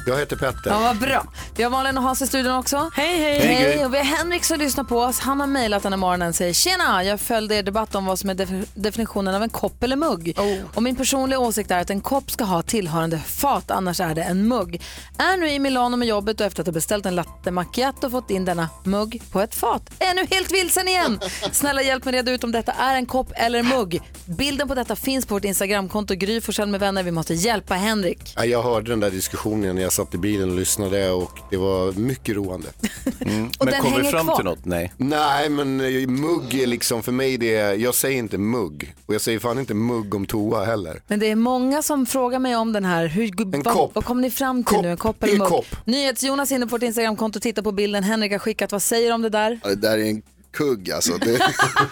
[0.07, 0.70] Jag heter Petter.
[0.70, 1.26] Ja, vad bra.
[1.57, 2.90] Vi har Malin och Hans i studion också.
[2.94, 3.38] Hej, hej.
[3.38, 3.76] Hej, hej.
[3.76, 3.84] Gry.
[3.84, 5.18] Och vi har Henrik som lyssnar på oss.
[5.18, 8.18] Han har mejlat den här morgonen och säger Tjena, jag följde er debatt om vad
[8.18, 10.36] som är def- definitionen av en kopp eller mugg.
[10.74, 14.22] Och min personliga åsikt är att en kopp ska ha tillhörande fat, annars är det
[14.22, 14.82] en mugg.
[15.18, 18.30] Är nu i Milano med jobbet och efter att ha beställt en latte macchiato fått
[18.30, 19.82] in denna mugg på ett fat.
[19.98, 21.20] Är nu helt vilsen igen.
[21.52, 24.00] Snälla hjälp mig reda ut om detta är en kopp eller mugg.
[24.24, 27.02] Bilden på detta finns på vårt Instagramkonto Gry Forssell med vänner.
[27.02, 28.32] Vi måste hjälpa Henrik.
[28.36, 31.57] Ja, Jag hörde den där diskussionen när jag satt i bilen och lyssnade och det
[31.57, 32.68] var mycket roande.
[33.59, 34.59] Och den hänger kvar.
[34.62, 34.92] Nej.
[34.97, 39.14] Nej, men eh, mugg är liksom för mig det är, jag säger inte mugg och
[39.14, 41.03] jag säger fan inte mugg om toa heller.
[41.07, 43.07] Men det är många som frågar mig om den här.
[43.07, 43.94] Hur, En vad, kopp.
[43.94, 44.90] vad kommer ni fram till nu?
[44.90, 45.49] En kopp eller En mugg?
[45.49, 45.66] kopp.
[45.84, 48.72] NyhetsJonas inne på vårt Instagramkonto och tittar på bilden Henrik har skickat.
[48.72, 49.61] Vad säger du om det där?
[49.62, 50.22] Ja, det där är en
[50.53, 51.18] kugg alltså.
[51.18, 51.40] Det...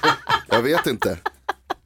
[0.48, 1.18] jag vet inte.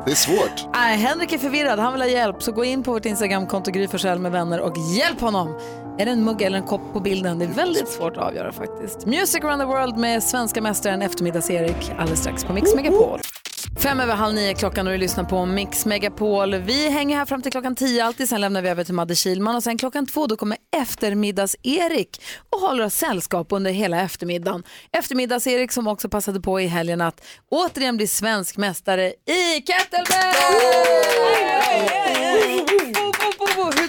[0.04, 0.74] Det är svårt.
[0.74, 1.78] Nej, Henrik är förvirrad.
[1.78, 2.42] Han vill ha hjälp.
[2.42, 3.88] Så gå in på vårt Instagramkonto Gry
[4.18, 5.60] med vänner och hjälp honom.
[5.98, 7.38] Är det en mugg eller en kopp på bilden?
[7.38, 9.06] Det är väldigt svårt att avgöra faktiskt.
[9.06, 13.20] Music around the world med svenska mästaren eftermiddags-Erik alldeles strax på Mix Megapol.
[13.78, 16.54] Fem över halv nio klockan och du lyssnar på Mix Megapol.
[16.54, 19.56] Vi hänger här fram till klockan tio alltid, sen lämnar vi över till Madde Kilman
[19.56, 22.20] och sen klockan två då kommer eftermiddags-Erik
[22.50, 24.62] och håller oss sällskap under hela eftermiddagen.
[24.92, 30.34] Eftermiddags-Erik som också passade på i helgen att återigen bli svensk mästare i kettlebell!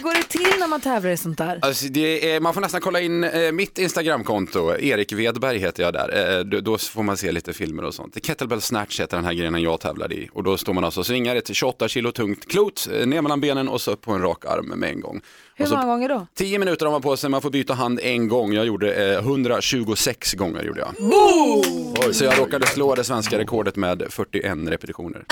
[0.00, 1.58] går det till när man tävlar i sånt där?
[1.62, 5.92] Alltså det är, man får nästan kolla in eh, mitt Instagramkonto, Erik Wedberg heter jag
[5.92, 6.16] där.
[6.16, 8.26] Eh, eh då, då får man se lite filmer och sånt.
[8.26, 10.28] Kettlebell snatch heter den här grenen jag tävlar i.
[10.32, 13.40] Och då står man alltså och svingar ett 28 kilo tungt klot eh, ner mellan
[13.40, 15.20] benen och så upp på en rak arm med en gång.
[15.60, 16.26] Hur Och så, många gånger då?
[16.34, 18.52] 10 minuter har man på sig, man får byta hand en gång.
[18.52, 20.94] Jag gjorde eh, 126 gånger gjorde jag.
[21.10, 22.12] Boom!
[22.12, 25.24] Så jag råkade slå det svenska rekordet med 41 repetitioner.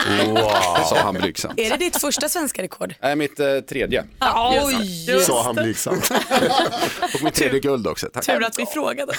[0.88, 1.58] Sa han blygsamt.
[1.60, 2.94] Är det ditt första svenska rekord?
[3.02, 4.04] Nej, mitt eh, tredje.
[4.64, 5.20] Oj!
[5.20, 6.10] Sa han blygsamt.
[7.14, 8.06] och mitt tredje guld också.
[8.12, 8.26] Tack.
[8.26, 9.12] Tur att vi frågade.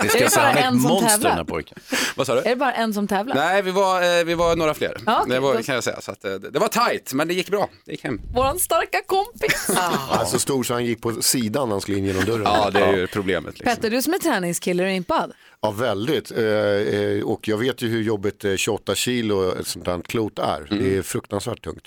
[0.00, 1.30] det ska Är det bara han är ett en som monster, tävlar?
[1.30, 1.78] den här pojken.
[2.16, 2.40] Vad sa du?
[2.40, 3.34] Är det bara en som tävlar?
[3.34, 4.96] Nej, vi var, eh, vi var några fler.
[5.06, 6.00] Ja, okej, det var, kan jag säga.
[6.00, 7.68] Så att, eh, det det var tajt, men det gick bra.
[7.84, 8.20] Det gick hem.
[8.34, 9.70] Våran starka kompis.
[10.10, 12.42] Alltså stor så han gick på sidan när han skulle in genom dörren.
[12.44, 13.58] Ja, det är ju problemet.
[13.58, 13.74] Liksom.
[13.74, 15.32] Petter, du som är träningskille, är du impad?
[15.60, 16.30] Ja, väldigt.
[16.30, 20.38] Eh, eh, och jag vet ju hur jobbigt eh, 28 kilo ett sånt här klot
[20.38, 20.66] är.
[20.70, 21.84] Det är fruktansvärt tungt.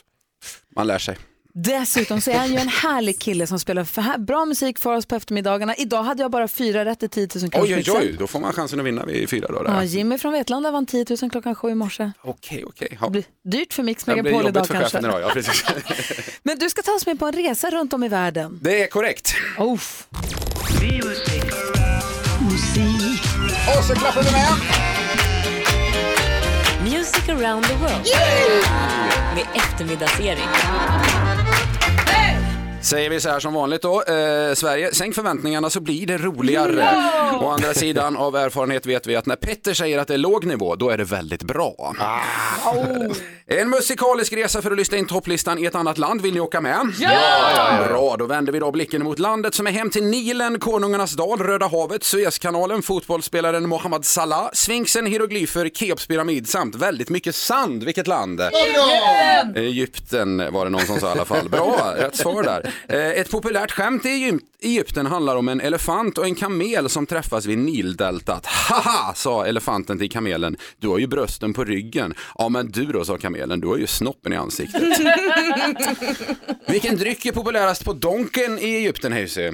[0.76, 1.18] Man lär sig.
[1.56, 4.94] Dessutom så är han ju en härlig kille som spelar för här, bra musik för
[4.94, 5.76] oss på eftermiddagarna.
[5.76, 8.40] Idag hade jag bara fyra rätt i 10 000 kronors Oj, oj, oj, då får
[8.40, 9.64] man chansen att vinna vid fyra då.
[9.68, 9.84] Ja.
[9.84, 12.12] Jimmy från Vetlanda vann 10 000 klockan sju i morse.
[12.22, 12.98] Okej, okej.
[13.02, 13.10] Ja.
[13.10, 14.98] Blir dyrt för Mix Det Megapol idag för kanske.
[14.98, 15.66] chefen idag, ja precis.
[16.44, 18.60] Men du ska ta oss med på en resa runt om i världen.
[18.62, 19.36] Det är korrekt.
[19.58, 19.80] Oh.
[23.78, 24.54] Och så klappar vi med.
[26.84, 28.08] Music around the world.
[29.36, 31.33] Med eftermiddags-Erik.
[32.84, 36.88] Säger vi så här som vanligt då, eh, Sverige, sänk förväntningarna så blir det roligare.
[37.42, 40.46] Å andra sidan av erfarenhet vet vi att när Petter säger att det är låg
[40.46, 41.94] nivå, då är det väldigt bra.
[43.48, 46.62] En musikalisk resa för att lyssna in topplistan i ett annat land, vill ni åka
[46.62, 46.80] med?
[47.00, 47.86] Ja!
[47.90, 51.40] Bra, då vänder vi då blicken mot landet som är hem till Nilen, Konungarnas dal,
[51.40, 57.84] Röda havet, Suezkanalen, fotbollsspelaren Mohamed Salah, Sfinxen, hieroglyfer, Keops pyramid samt väldigt mycket sand.
[57.84, 58.42] Vilket land?
[58.42, 59.56] Egypten!
[59.64, 61.50] Egypten var det någon som sa i alla fall.
[61.50, 62.74] Bra, rätt svar där.
[62.88, 67.06] Eh, Ett populärt skämt i Egyp- Egypten handlar om en elefant och en kamel som
[67.06, 68.46] träffas vid Nildeltat.
[68.46, 70.58] Haha, sa elefanten till kamelen.
[70.80, 72.14] Du har ju brösten på ryggen.
[72.38, 73.33] Ja, men du då, sa kamelen.
[73.62, 74.84] Du har ju snoppen i ansiktet.
[76.68, 79.52] Vilken dryck är populärast på Donken i Egypten, Hayesy?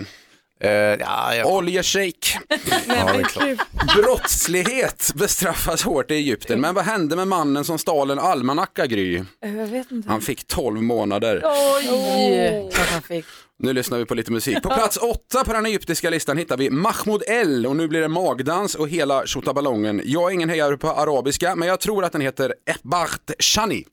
[1.45, 2.39] Oljeshake.
[3.95, 6.61] Brottslighet bestraffas hårt i Egypten.
[6.61, 9.23] Men vad hände med mannen som stal en almanacka, Gry?
[9.39, 10.09] Jag vet inte.
[10.09, 11.41] Han fick 12 månader.
[11.45, 12.69] Oj!
[12.91, 13.25] Han fick.
[13.61, 14.63] Nu lyssnar vi på lite musik.
[14.63, 18.07] På plats åtta på den egyptiska listan hittar vi Mahmoud El och nu blir det
[18.07, 20.01] magdans och hela tjottaballongen.
[20.05, 23.85] Jag är ingen hejare på arabiska men jag tror att den heter Ebart Shani.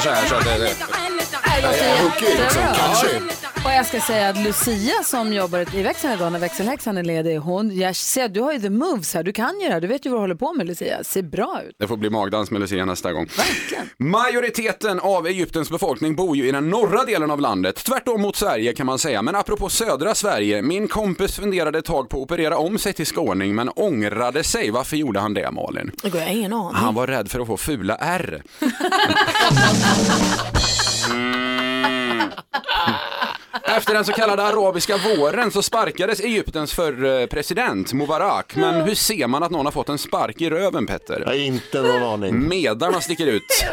[0.00, 0.99] 还帅还帅对对。
[1.62, 3.20] Jättebra.
[3.64, 7.36] Och jag ska säga att Lucia som jobbar i växeln idag när växelhäxan är ledig,
[7.36, 9.80] hon, jag ser att du har ju the moves här, du kan ju det här,
[9.80, 11.74] du vet ju vad du håller på med Lucia, ser bra ut.
[11.78, 13.28] Det får bli magdans med Lucia nästa gång.
[13.98, 18.72] Majoriteten av Egyptens befolkning bor ju i den norra delen av landet, tvärtom mot Sverige
[18.72, 19.22] kan man säga.
[19.22, 23.06] Men apropå södra Sverige, min kompis funderade ett tag på att operera om sig till
[23.06, 24.70] skåning men ångrade sig.
[24.70, 25.90] Varför gjorde han det Malin?
[26.02, 26.74] Det går jag ingen aning.
[26.74, 28.42] Han var rädd för att få fula R.
[33.76, 38.56] Efter den så kallade arabiska våren så sparkades Egyptens förre president Mubarak.
[38.56, 41.20] Men hur ser man att någon har fått en spark i röven Petter?
[41.20, 42.48] Jag har inte någon aning.
[42.48, 43.64] Medarna sticker ut.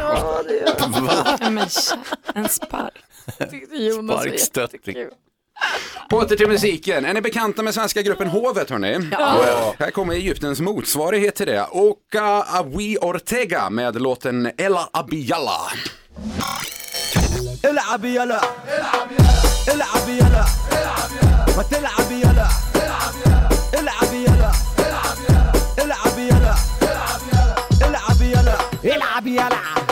[1.40, 1.58] Men,
[2.34, 2.94] en spark.
[3.50, 4.80] Tyckte Jonas var Sparkstötting.
[4.96, 5.14] jättekul.
[6.12, 7.04] Åter till musiken.
[7.04, 9.08] Är ni bekanta med svenska gruppen Hovet hörni?
[9.12, 9.74] Ja.
[9.78, 11.66] Här kommer Egyptens motsvarighet till det.
[11.72, 12.24] Oka
[12.58, 15.60] Awi Ortega med låten Ella Abiyalla.
[17.70, 18.40] العب يلا.
[19.68, 20.44] العب يلا.
[21.56, 22.46] ما تلعب يلا.
[23.74, 24.52] العب يلا.
[25.78, 26.54] العب يلا.
[27.84, 28.54] العب يلا.
[28.84, 29.46] العب يلا.
[29.46, 29.87] العب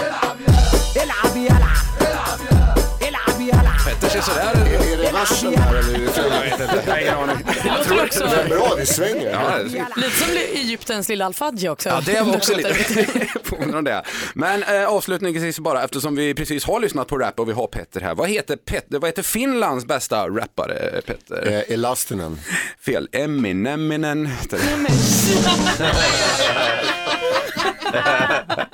[4.26, 7.14] sådär Är, är det versen här eller är det Jag vet inte, jag har ingen
[7.14, 7.36] aning.
[7.62, 9.30] Det låter också Det är bra, det svänger.
[9.30, 11.88] Ja, det- lite som Egyptens lilla Al-Fadji också.
[11.88, 12.74] Ja, det var också lite
[13.50, 14.02] påminner om det.
[14.34, 18.00] Men eh, avslutningsvis bara, eftersom vi precis har lyssnat på rap och vi har Petter
[18.00, 18.14] här.
[18.14, 21.52] Vad heter, Petter, vad heter Finlands bästa rappare, Petter?
[21.68, 22.40] Eh, Elastinen.
[22.86, 24.86] Fel, Emineminen heter det.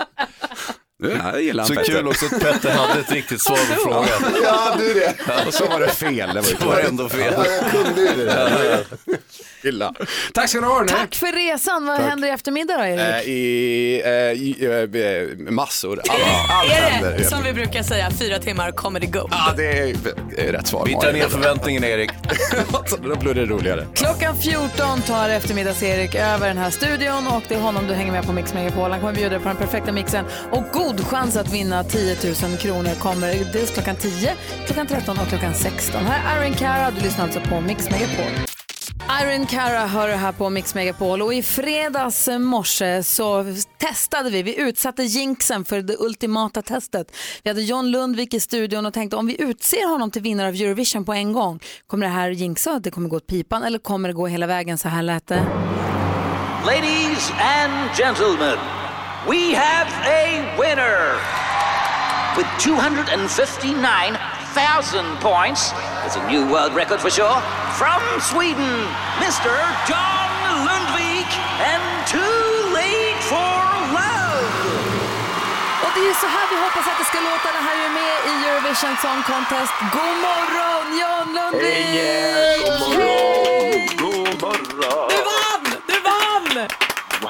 [1.11, 1.93] Ja, jag gillar Så Petter.
[1.93, 4.35] kul också att Petter hade ett riktigt svar på frågan.
[4.45, 5.15] Ja, du det.
[5.47, 6.29] Och så var det fel.
[6.35, 7.35] Det var, ju Det var ändå fel.
[7.37, 8.25] Ja, jag kunde ju det.
[8.25, 8.85] där.
[9.65, 9.95] Illa.
[10.35, 10.75] Tack ska ni ha.
[10.75, 10.89] hörni.
[10.89, 13.01] Tack för resan, vad händer i eftermiddag då Erik?
[13.01, 14.57] Eh, I, eh, i
[15.41, 16.01] eh, massor.
[16.09, 17.19] Allt, allt Är händer.
[17.19, 19.29] det, som vi brukar säga, fyra timmar comedy go.
[19.31, 19.97] Ja, det är,
[20.37, 20.85] det är rätt svar.
[20.87, 22.11] Vi tar ner förväntningen Erik.
[23.03, 23.87] Då blir det roligare.
[23.95, 28.27] Klockan 14 tar eftermiddags-Erik över den här studion och det är honom du hänger med
[28.27, 28.91] på Mix Megapol.
[28.91, 32.57] Han kommer bjuda dig på den perfekta mixen och god chans att vinna 10 000
[32.59, 34.35] kronor kommer dels klockan 10,
[34.67, 36.07] klockan 13 och klockan 16.
[36.07, 38.33] Här är Iron Cara, du lyssnar alltså på Mix Megapol.
[39.11, 43.45] Iron Cara hör du här på Mix Megapol och i fredags morse så
[43.79, 47.17] testade vi, vi utsatte jinxen för det ultimata testet.
[47.43, 50.55] Vi hade John Lundvik i studion och tänkte om vi utser honom till vinnare av
[50.55, 53.79] Eurovision på en gång, kommer det här jinxa att det kommer gå åt pipan eller
[53.79, 54.79] kommer det gå hela vägen?
[54.79, 55.47] Så här lät det.
[56.67, 58.59] Ladies and gentlemen,
[59.29, 61.17] we have a winner
[62.37, 65.75] with 259,000 points.
[66.05, 67.39] It's a new world record for sure.
[67.79, 68.75] From Sweden,
[69.23, 69.55] Mr.
[69.87, 70.31] John
[70.67, 71.31] Lundvik
[71.63, 72.43] and Too
[72.75, 73.63] Late for
[73.95, 74.51] Love.
[75.85, 77.49] Och det är ju så här vi hoppas att det ska låta.
[77.57, 79.75] Det här är ju med i Eurovision Song Contest.
[79.93, 82.67] God morgon John Lundvik!
[82.97, 83.62] God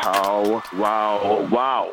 [0.05, 1.87] Wow, wow, wow.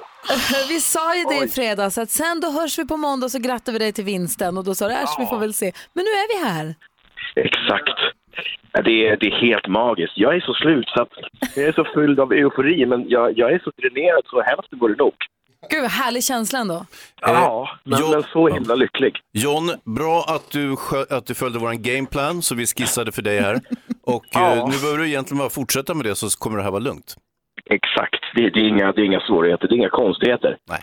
[0.70, 3.39] Vi sa ju det i fredags att sen då hörs vi på måndag och så
[3.39, 5.72] grattar vi dig till vinsten och då sa du äsch vi får väl se.
[5.93, 6.76] Men nu är vi här.
[7.36, 7.99] Exakt.
[8.72, 10.14] Ja, Det är, det är helt magiskt.
[10.16, 11.10] Jag är så slut så att
[11.55, 14.89] jag är så fylld av eufori men jag, jag är så dränerad så hälften går
[14.89, 15.14] det nog.
[15.70, 16.86] Gud vad härlig känsla ändå.
[17.22, 19.16] Ja, men, men så himla lycklig.
[19.34, 20.76] John, bra att du,
[21.10, 23.60] att du följde vår gameplan så vi skissade för dig här.
[24.03, 24.55] Och Ja.
[24.55, 27.16] eh, nu behöver du egentligen bara fortsätta med det så kommer det här vara lugnt.
[27.70, 28.24] Exakt.
[28.36, 30.57] Det, det, är inga, det är inga svårigheter, det är inga konstigheter.
[30.70, 30.82] Nej.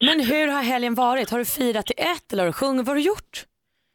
[0.06, 1.30] Men hur har helgen varit?
[1.30, 2.86] Har du firat till ett eller har du sjungit?
[2.86, 3.44] Vad har du gjort?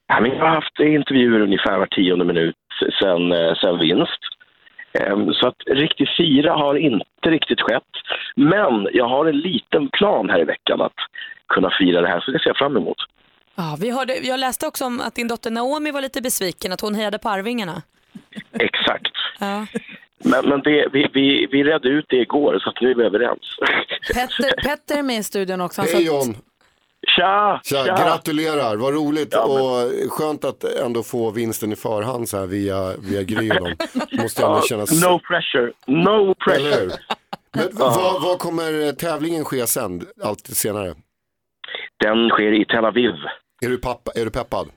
[0.08, 2.56] Ja, men jag har haft intervjuer ungefär var tionde minut
[3.02, 4.22] sen, eh, sen vinst.
[5.00, 7.94] Ehm, Så att riktigt fira har inte riktigt skett.
[8.36, 11.00] Men jag har en liten plan här i veckan att
[11.48, 12.98] kunna fira det här, så det ser jag fram emot.
[13.56, 16.82] Ja, vi hörde, jag läste också om att din dotter Naomi var lite besviken, att
[16.82, 17.82] hon hejade på Arvingarna.
[18.60, 19.12] Exakt.
[19.40, 19.66] Ja.
[20.26, 23.04] Men, men det, vi, vi, vi redde ut det igår, så att nu är vi
[23.04, 23.40] överens.
[24.14, 25.82] Petter, Petter är med i studion också.
[25.82, 26.38] Han Hej John!
[27.08, 27.62] Tja!
[27.64, 32.94] Tja, gratulerar, vad roligt och skönt att ändå få vinsten i förhand så här via,
[32.98, 33.76] via Gry och dem.
[34.22, 35.04] Måste ändå Ja, kännas...
[35.04, 36.92] No pressure, no pressure.
[37.56, 40.96] Men vad, vad kommer tävlingen ske sen, allt senare?
[42.04, 43.12] Den sker i Tel Aviv.
[43.66, 44.70] Är du, pappa, är du peppad?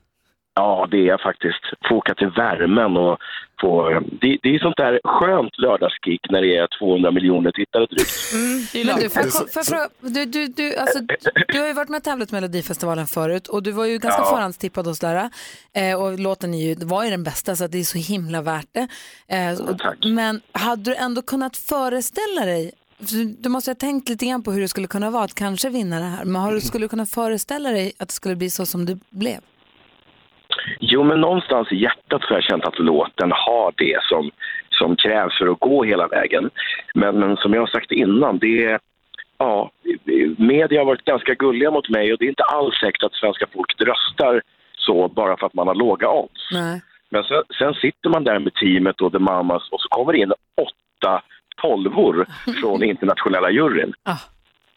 [0.59, 1.63] Ja, det är jag faktiskt.
[1.89, 3.19] Få åka till värmen och
[3.61, 4.01] få...
[4.21, 8.13] Det, det är sånt där skönt lördagskick när det är 200 miljoner tittare drygt.
[8.87, 9.23] Men du, får
[9.55, 10.99] jag fråga, du, du, du, alltså,
[11.49, 14.31] du har ju varit med och tävlat Melodifestivalen förut och du var ju ganska Ja.
[14.35, 15.31] förhandstippad hos där.
[15.73, 18.69] Eh, och låten är ju, var ju den bästa så det är så himla värt
[18.73, 18.89] det.
[19.37, 24.27] Eh, och, men hade du ändå kunnat föreställa dig för du måste ha tänkt lite
[24.27, 26.25] grann på hur det skulle kunna vara att kanske vinna det här.
[26.25, 29.41] Men har du skulle kunna föreställa dig att det skulle bli så som det blev?
[30.81, 34.31] Jo, men någonstans i hjärtat så har jag känt att låten har det som,
[34.71, 36.51] som krävs för att gå hela vägen.
[36.95, 38.79] Men, men som jag har sagt innan, det är
[39.41, 39.71] Ja,
[40.37, 43.47] media har varit ganska gulliga mot mig och det är inte alls säkert att svenska
[43.53, 44.43] folket röstar
[44.77, 46.49] så bara för att man har låga odds.
[46.53, 46.83] Nej.
[47.11, 50.19] Men sen, sen sitter man där med teamet och The Mamas och så kommer det
[50.19, 51.23] in åtta
[51.57, 52.27] tolvor
[52.61, 53.93] från internationella juryn.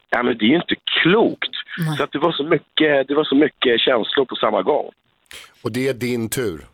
[0.10, 1.56] Ja, men det är ju inte klokt.
[1.98, 4.92] Så att det, var så mycket, det var så mycket känslor på samma gång.
[5.64, 6.66] Och det är din tur.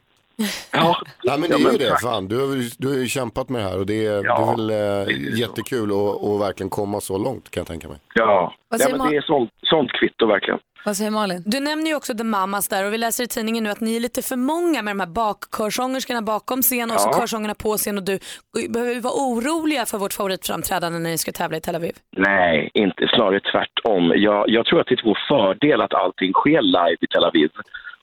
[0.71, 1.99] Ja, Nej, men det ja, är ju men det.
[2.01, 4.29] Fan, du, har, ju- du har ju kämpat med det här och det är, det
[4.29, 7.97] är väl eh, jättekul att att verkligen komma så långt kan jag tänka mig.
[8.13, 10.59] Ja, Vad ja säger men Ma- det är sånt, sånt kvitto verkligen.
[10.85, 11.43] Vad säger Malin?
[11.45, 13.95] Du nämner ju också The Mamas där och vi läser i tidningen nu att ni
[13.95, 17.19] är lite för många med de här bakkörsångerskorna bakom scen och så Ja.
[17.19, 18.19] körsångerna på scen och du.
[18.69, 21.95] Behöver vi vara oroliga för vårt favoritframträdande när ni ska tävla i Tel Aviv?
[22.17, 24.13] Nej, inte snarare tvärtom.
[24.15, 27.23] Jag, jag tror att det är till vår fördel att allting sker live i Tel
[27.23, 27.49] Aviv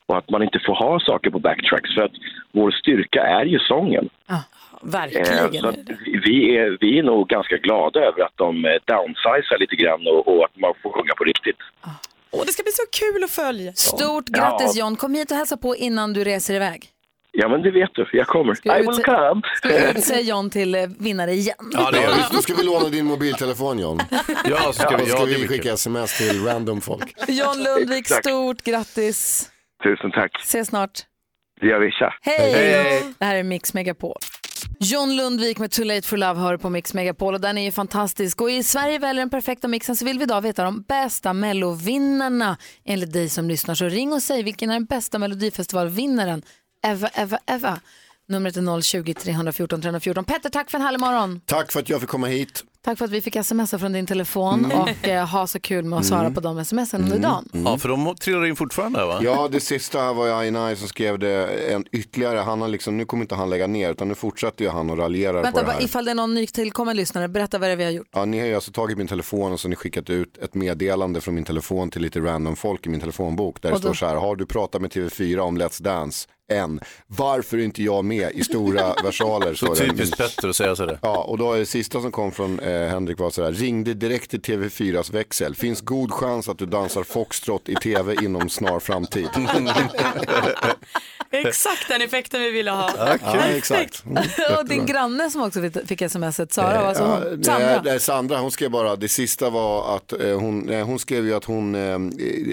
[0.07, 2.13] och att man inte får ha saker på backtracks för att
[2.53, 4.09] vår styrka är ju sången.
[4.83, 5.39] Verkligen.
[5.55, 5.73] Eh, så
[6.27, 10.29] vi, är, vi är nog ganska glada över att de eh, downsizar lite grann och,
[10.37, 11.57] och att man får sjunga på riktigt.
[12.31, 13.73] Åh, det ska bli så kul att följa.
[13.73, 14.39] Stort Ja.
[14.41, 14.97] grattis John.
[14.97, 16.87] Kom hit och hälsa på innan du reser iväg.
[17.37, 18.07] Ja, men det vet du.
[18.13, 18.55] Jag kommer.
[18.55, 19.43] Ska vi I will come.
[19.57, 21.57] Ska vi utse John till eh, vinnare igen?
[21.73, 21.91] Ja,
[22.33, 23.99] Då ska vi låna din mobiltelefon John.
[24.51, 27.15] Ja, så ska vi- ja, ska det vi skicka sms till random folk.
[27.29, 29.51] John Lundvik, stort grattis.
[29.85, 30.41] Tusen tack.
[30.41, 31.07] Ses snart.
[31.61, 31.91] Det gör vi.
[31.91, 32.15] Tja.
[32.23, 33.15] Hej!
[33.19, 34.17] Det här är Mix Megapol.
[34.81, 37.73] John Lundvik med Too Late For Love hör på Mix Megapol och den är ju
[37.73, 38.41] fantastisk.
[38.41, 42.57] Och i Sverige väljer den perfekta mixen så vill vi idag veta de bästa mellovinnarna
[42.85, 43.75] enligt dig som lyssnar.
[43.75, 46.43] Så ring och säg vilken är den bästa melodifestivalvinnaren
[46.87, 47.79] ever, ever, ever.
[48.29, 50.25] Numret är 020-314 314.
[50.25, 51.41] Petter, tack för en härlig morgon.
[51.47, 52.65] Tack för att jag fick komma hit.
[52.85, 54.81] Tack för att vi fick smsa från din telefon Mm.
[54.81, 56.35] och eh, ha så kul med att svara Mm.
[56.35, 57.49] på de smsen under dagen.
[57.65, 59.19] Ja, för de trillar in fortfarande va?
[59.23, 62.39] Ja, det sista här var ju Ainai som skrev det en ytterligare.
[62.39, 64.99] Han har liksom, nu kommer inte han lägga ner utan nu fortsätter ju han och
[64.99, 65.83] raljerar Vänta, på det här.
[65.85, 68.09] ifall det är någon nytillkommen lyssnare, berätta vad det är vi har gjort.
[68.13, 70.55] Ja, ni har ju alltså tagit min telefon och så har ni skickat ut ett
[70.55, 73.63] meddelande från min telefon till lite random folk i min telefonbok.
[73.63, 76.29] Där det Och då- står så här, har du pratat med TV4 om Let's Dance?
[76.53, 76.81] Än.
[77.07, 79.55] Varför är inte jag med i stora versaler?
[79.55, 79.81] Så det.
[79.81, 80.99] typiskt Petter att säga sådär.
[81.03, 83.95] Ja, och då är det sista som kom från eh, Henrik var så här, ringde
[83.95, 85.55] direkt till TV4s växel.
[85.55, 89.29] Finns god chans att du dansar foxtrot i TV inom snar framtid.
[91.31, 92.91] Exakt den effekten vi ville ha.
[93.23, 94.05] Ja, exakt.
[94.05, 94.23] Mm,
[94.59, 97.83] och din granne som också fick- smset, Sara, Eh, alltså ja, hon, nej, Sandra.
[97.85, 101.35] nej, Sandra, hon skrev bara, det sista var att eh, hon, eh, hon skrev ju
[101.35, 101.99] att hon eh,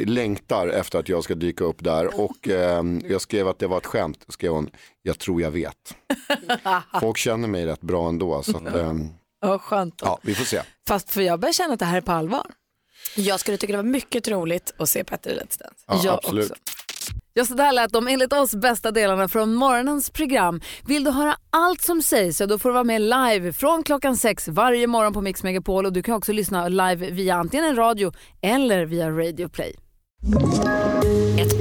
[0.06, 3.78] längtar efter att jag ska dyka upp där och eh, jag skrev att det var
[3.78, 4.26] ett skämt.
[4.28, 4.70] Skrev hon,
[5.04, 5.96] jag tror jag vet.
[7.02, 8.94] Folk känner mig rätt bra ändå så att, eh,
[9.42, 9.96] Ja, skönt.
[10.02, 10.62] ja, vi får se.
[10.88, 12.46] Fast för jag börjar känna att det här är på allvar.
[13.16, 15.76] Jag skulle tycka det var mycket roligt att se Petter i Let's Dance.
[15.88, 16.52] Ja, Jag absolut.
[16.52, 16.64] också.
[17.34, 20.62] Ja, så där lät de enligt oss bästa delarna från morgonens program.
[20.88, 24.18] Vill du höra allt som sägs så då får du vara med live från klockan
[24.18, 27.76] sex varje morgon på Mix Megapol och du kan också lyssna live via antingen en
[27.76, 28.12] radio
[28.42, 29.76] eller via Radio Play.
[31.40, 31.61] Ett